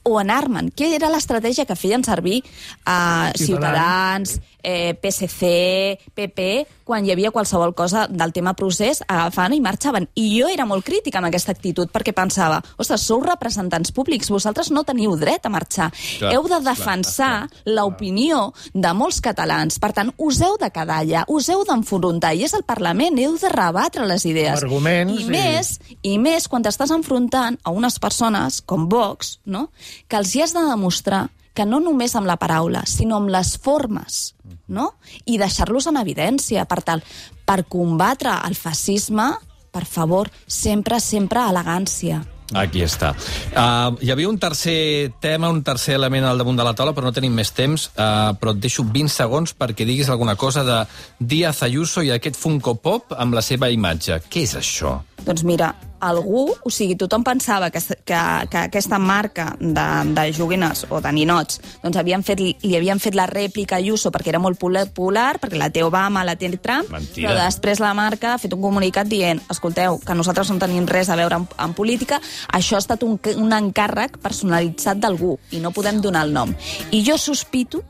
o 0.03 0.17
anar-me'n. 0.19 0.71
Què 0.75 0.93
era 0.97 1.11
l'estratègia 1.11 1.65
que 1.69 1.77
feien 1.79 2.03
servir 2.03 2.41
a 2.83 3.31
uh, 3.31 3.37
Ciutadans, 3.39 4.37
eh, 4.63 4.93
PSC, 4.95 5.99
PP, 6.15 6.67
quan 6.83 7.05
hi 7.05 7.11
havia 7.13 7.31
qualsevol 7.31 7.73
cosa 7.75 8.07
del 8.09 8.33
tema 8.33 8.53
procés, 8.55 9.03
agafaven 9.07 9.53
i 9.57 9.61
marxaven. 9.61 10.07
I 10.15 10.25
jo 10.39 10.47
era 10.51 10.65
molt 10.65 10.83
crítica 10.85 11.19
amb 11.19 11.27
aquesta 11.29 11.51
actitud, 11.51 11.91
perquè 11.91 12.13
pensava, 12.15 12.61
ostres, 12.77 13.01
sou 13.05 13.21
representants 13.23 13.91
públics, 13.91 14.29
vosaltres 14.31 14.71
no 14.71 14.83
teniu 14.83 15.15
dret 15.19 15.45
a 15.45 15.49
marxar. 15.53 15.91
Clar, 16.19 16.33
Heu 16.33 16.47
de 16.47 16.59
defensar 16.65 17.49
l'opinió 17.65 18.53
de 18.73 18.93
molts 18.97 19.19
catalans. 19.21 19.79
Per 19.79 19.91
tant, 19.95 20.11
us 20.17 20.41
heu 20.41 20.57
de 20.61 20.69
quedar 20.73 21.01
allà, 21.03 21.23
us 21.27 21.49
heu 21.51 21.63
d'enfrontar, 21.67 22.33
i 22.35 22.43
és 22.47 22.53
el 22.57 22.63
Parlament, 22.63 23.19
heu 23.19 23.37
de 23.37 23.49
rebatre 23.51 24.07
les 24.07 24.25
idees. 24.25 24.63
Arguments 24.63 25.13
I 25.19 25.23
i- 25.25 25.29
més, 25.29 25.73
i 26.03 26.17
més 26.17 26.47
quan 26.47 26.63
t'estàs 26.63 26.91
enfrontant 26.95 27.57
a 27.63 27.71
unes 27.71 27.99
persones 27.99 28.61
com 28.61 28.87
Vox, 28.89 29.39
no? 29.45 29.69
que 30.07 30.17
els 30.17 30.35
hi 30.35 30.41
has 30.41 30.53
de 30.53 30.61
demostrar 30.67 31.29
que 31.53 31.65
no 31.65 31.79
només 31.79 32.15
amb 32.15 32.25
la 32.25 32.37
paraula, 32.41 32.81
sinó 32.89 33.17
amb 33.17 33.29
les 33.29 33.57
formes, 33.61 34.33
no? 34.73 34.93
I 35.25 35.39
deixar-los 35.41 35.87
en 35.91 36.01
evidència, 36.01 36.65
per 36.69 36.81
tal, 36.83 37.03
per 37.45 37.63
combatre 37.69 38.35
el 38.47 38.57
fascisme, 38.59 39.31
per 39.73 39.85
favor, 39.89 40.29
sempre, 40.47 40.99
sempre 41.01 41.47
elegància. 41.49 42.21
Aquí 42.53 42.83
està. 42.85 43.13
Uh, 43.49 43.95
hi 44.03 44.11
havia 44.13 44.29
un 44.29 44.37
tercer 44.37 45.13
tema, 45.23 45.49
un 45.49 45.63
tercer 45.65 45.95
element 45.97 46.27
al 46.29 46.41
damunt 46.41 46.59
de 46.59 46.65
la 46.65 46.75
taula, 46.77 46.93
però 46.93 47.07
no 47.07 47.15
tenim 47.15 47.33
més 47.33 47.53
temps, 47.55 47.87
uh, 47.95 48.35
però 48.37 48.53
et 48.53 48.61
deixo 48.61 48.85
20 48.85 49.09
segons 49.09 49.55
perquè 49.57 49.87
diguis 49.87 50.11
alguna 50.13 50.35
cosa 50.37 50.65
de 50.67 50.81
Díaz 51.19 51.63
Ayuso 51.65 52.03
i 52.05 52.11
aquest 52.13 52.37
Funko 52.37 52.75
Pop 52.75 53.15
amb 53.17 53.33
la 53.33 53.41
seva 53.41 53.71
imatge. 53.73 54.19
Què 54.29 54.45
és 54.45 54.53
això? 54.59 54.99
Doncs 55.23 55.45
mira, 55.47 55.71
algú, 56.03 56.49
o 56.51 56.71
sigui, 56.73 56.97
tothom 56.99 57.23
pensava 57.23 57.69
que, 57.71 57.79
que, 57.79 58.19
que 58.51 58.63
aquesta 58.67 58.99
marca 58.99 59.53
de, 59.59 59.87
de 60.13 60.25
joguines 60.35 60.85
o 60.89 60.99
de 61.01 61.11
ninots 61.15 61.61
doncs 61.83 61.99
havien 61.99 62.23
fet, 62.25 62.41
li 62.41 62.75
havien 62.77 62.99
fet 62.99 63.15
la 63.15 63.27
rèplica 63.29 63.77
a 63.77 63.81
Ayuso 63.83 64.11
perquè 64.13 64.33
era 64.33 64.41
molt 64.43 64.59
popular, 64.59 65.39
perquè 65.41 65.59
la 65.59 65.69
té 65.73 65.83
Obama, 65.83 66.25
la 66.25 66.35
té 66.39 66.51
Trump, 66.57 66.91
Mentida. 66.91 67.29
però 67.29 67.45
després 67.45 67.79
la 67.81 67.93
marca 67.97 68.33
ha 68.33 68.41
fet 68.41 68.53
un 68.53 68.61
comunicat 68.61 69.07
dient 69.09 69.41
escolteu, 69.51 69.99
que 70.03 70.17
nosaltres 70.17 70.51
no 70.51 70.59
tenim 70.61 70.87
res 70.89 71.09
a 71.09 71.17
veure 71.19 71.39
amb, 71.39 71.55
amb 71.57 71.75
política, 71.75 72.19
això 72.53 72.77
ha 72.77 72.83
estat 72.83 73.03
un, 73.07 73.17
un 73.37 73.55
encàrrec 73.55 74.19
personalitzat 74.23 75.01
d'algú 75.01 75.37
i 75.51 75.63
no 75.63 75.73
podem 75.73 76.01
donar 76.03 76.27
el 76.27 76.35
nom. 76.35 76.53
I 76.91 77.03
jo 77.05 77.17
sospito 77.17 77.83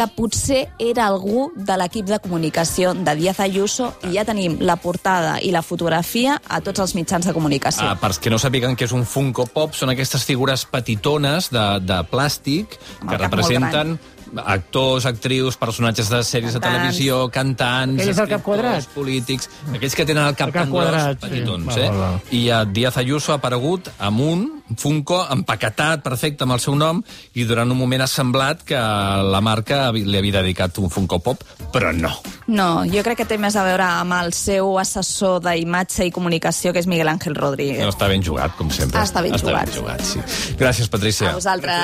que 0.00 0.06
potser 0.16 0.60
era 0.80 1.04
algú 1.10 1.50
de 1.52 1.74
l'equip 1.76 2.06
de 2.08 2.16
comunicació 2.24 2.94
de 2.96 3.12
Díaz 3.18 3.40
Ayuso 3.44 3.90
i 4.08 4.14
ja 4.14 4.24
tenim 4.24 4.56
la 4.64 4.78
portada 4.80 5.34
i 5.44 5.50
la 5.52 5.60
fotografia 5.60 6.38
a 6.48 6.62
tots 6.64 6.80
els 6.80 6.94
mitjans 6.96 7.28
de 7.28 7.34
comunicació. 7.36 7.84
Ah, 7.84 7.98
per 8.00 8.14
que 8.16 8.32
no 8.32 8.38
sàpiguen 8.40 8.78
què 8.80 8.88
és 8.88 8.94
un 8.96 9.04
Funko 9.04 9.44
Pop, 9.52 9.76
són 9.76 9.92
aquestes 9.92 10.24
figures 10.24 10.64
petitones 10.72 11.50
de, 11.52 11.66
de 11.84 12.00
plàstic 12.08 12.78
que 12.80 13.20
representen 13.20 13.98
actors, 14.44 15.06
actrius, 15.06 15.56
personatges 15.56 16.08
de 16.10 16.22
sèries 16.22 16.52
de 16.54 16.60
Cantants. 16.60 16.80
televisió, 16.82 17.28
cantants, 17.30 17.94
Aquell 18.00 18.10
és 18.14 18.18
el 18.18 18.28
cap 18.28 18.42
quadrat? 18.42 18.86
polítics, 18.94 19.48
aquells 19.74 19.94
que 19.94 20.06
tenen 20.06 20.26
el 20.26 20.34
cap, 20.36 20.48
El 20.48 20.52
cap 20.54 20.68
gros, 20.68 20.84
quadrat, 20.84 21.18
sí. 21.20 21.28
petitons, 21.28 21.66
Val, 21.66 21.78
eh? 21.78 21.88
val, 21.88 21.98
val. 21.98 22.20
I 22.30 22.48
a 22.50 22.64
Díaz 22.64 22.96
Ayuso 22.96 23.32
ha 23.32 23.36
aparegut 23.36 23.90
amb 23.98 24.20
un 24.20 24.48
Funko 24.78 25.24
empaquetat, 25.34 25.98
perfecte, 26.04 26.44
amb 26.46 26.52
el 26.54 26.60
seu 26.62 26.76
nom, 26.78 27.00
i 27.34 27.42
durant 27.42 27.68
un 27.72 27.76
moment 27.76 28.04
ha 28.04 28.06
semblat 28.06 28.60
que 28.62 28.78
la 28.78 29.40
marca 29.42 29.88
li 29.90 30.16
havia 30.16 30.36
dedicat 30.44 30.78
un 30.78 30.88
Funko 30.94 31.18
Pop, 31.18 31.42
però 31.74 31.90
no. 31.92 32.12
No, 32.46 32.84
jo 32.86 33.02
crec 33.02 33.18
que 33.18 33.26
té 33.26 33.36
més 33.36 33.56
a 33.58 33.64
veure 33.66 33.82
amb 33.82 34.14
el 34.20 34.30
seu 34.32 34.78
assessor 34.78 35.40
d'imatge 35.42 36.06
i 36.06 36.12
comunicació, 36.14 36.72
que 36.72 36.78
és 36.78 36.86
Miguel 36.86 37.08
Ángel 37.10 37.34
Rodríguez. 37.34 37.82
No 37.82 37.90
està 37.90 38.06
ben 38.06 38.22
jugat, 38.22 38.54
com 38.56 38.70
sempre. 38.70 39.02
Està 39.02 39.22
ben 39.26 39.34
jugat. 39.36 39.66
Ben 39.66 39.74
jugat 39.80 40.06
sí. 40.06 40.20
Gràcies, 40.60 40.88
Patricia. 40.88 41.30
A 41.32 41.34
vosaltres. 41.34 41.80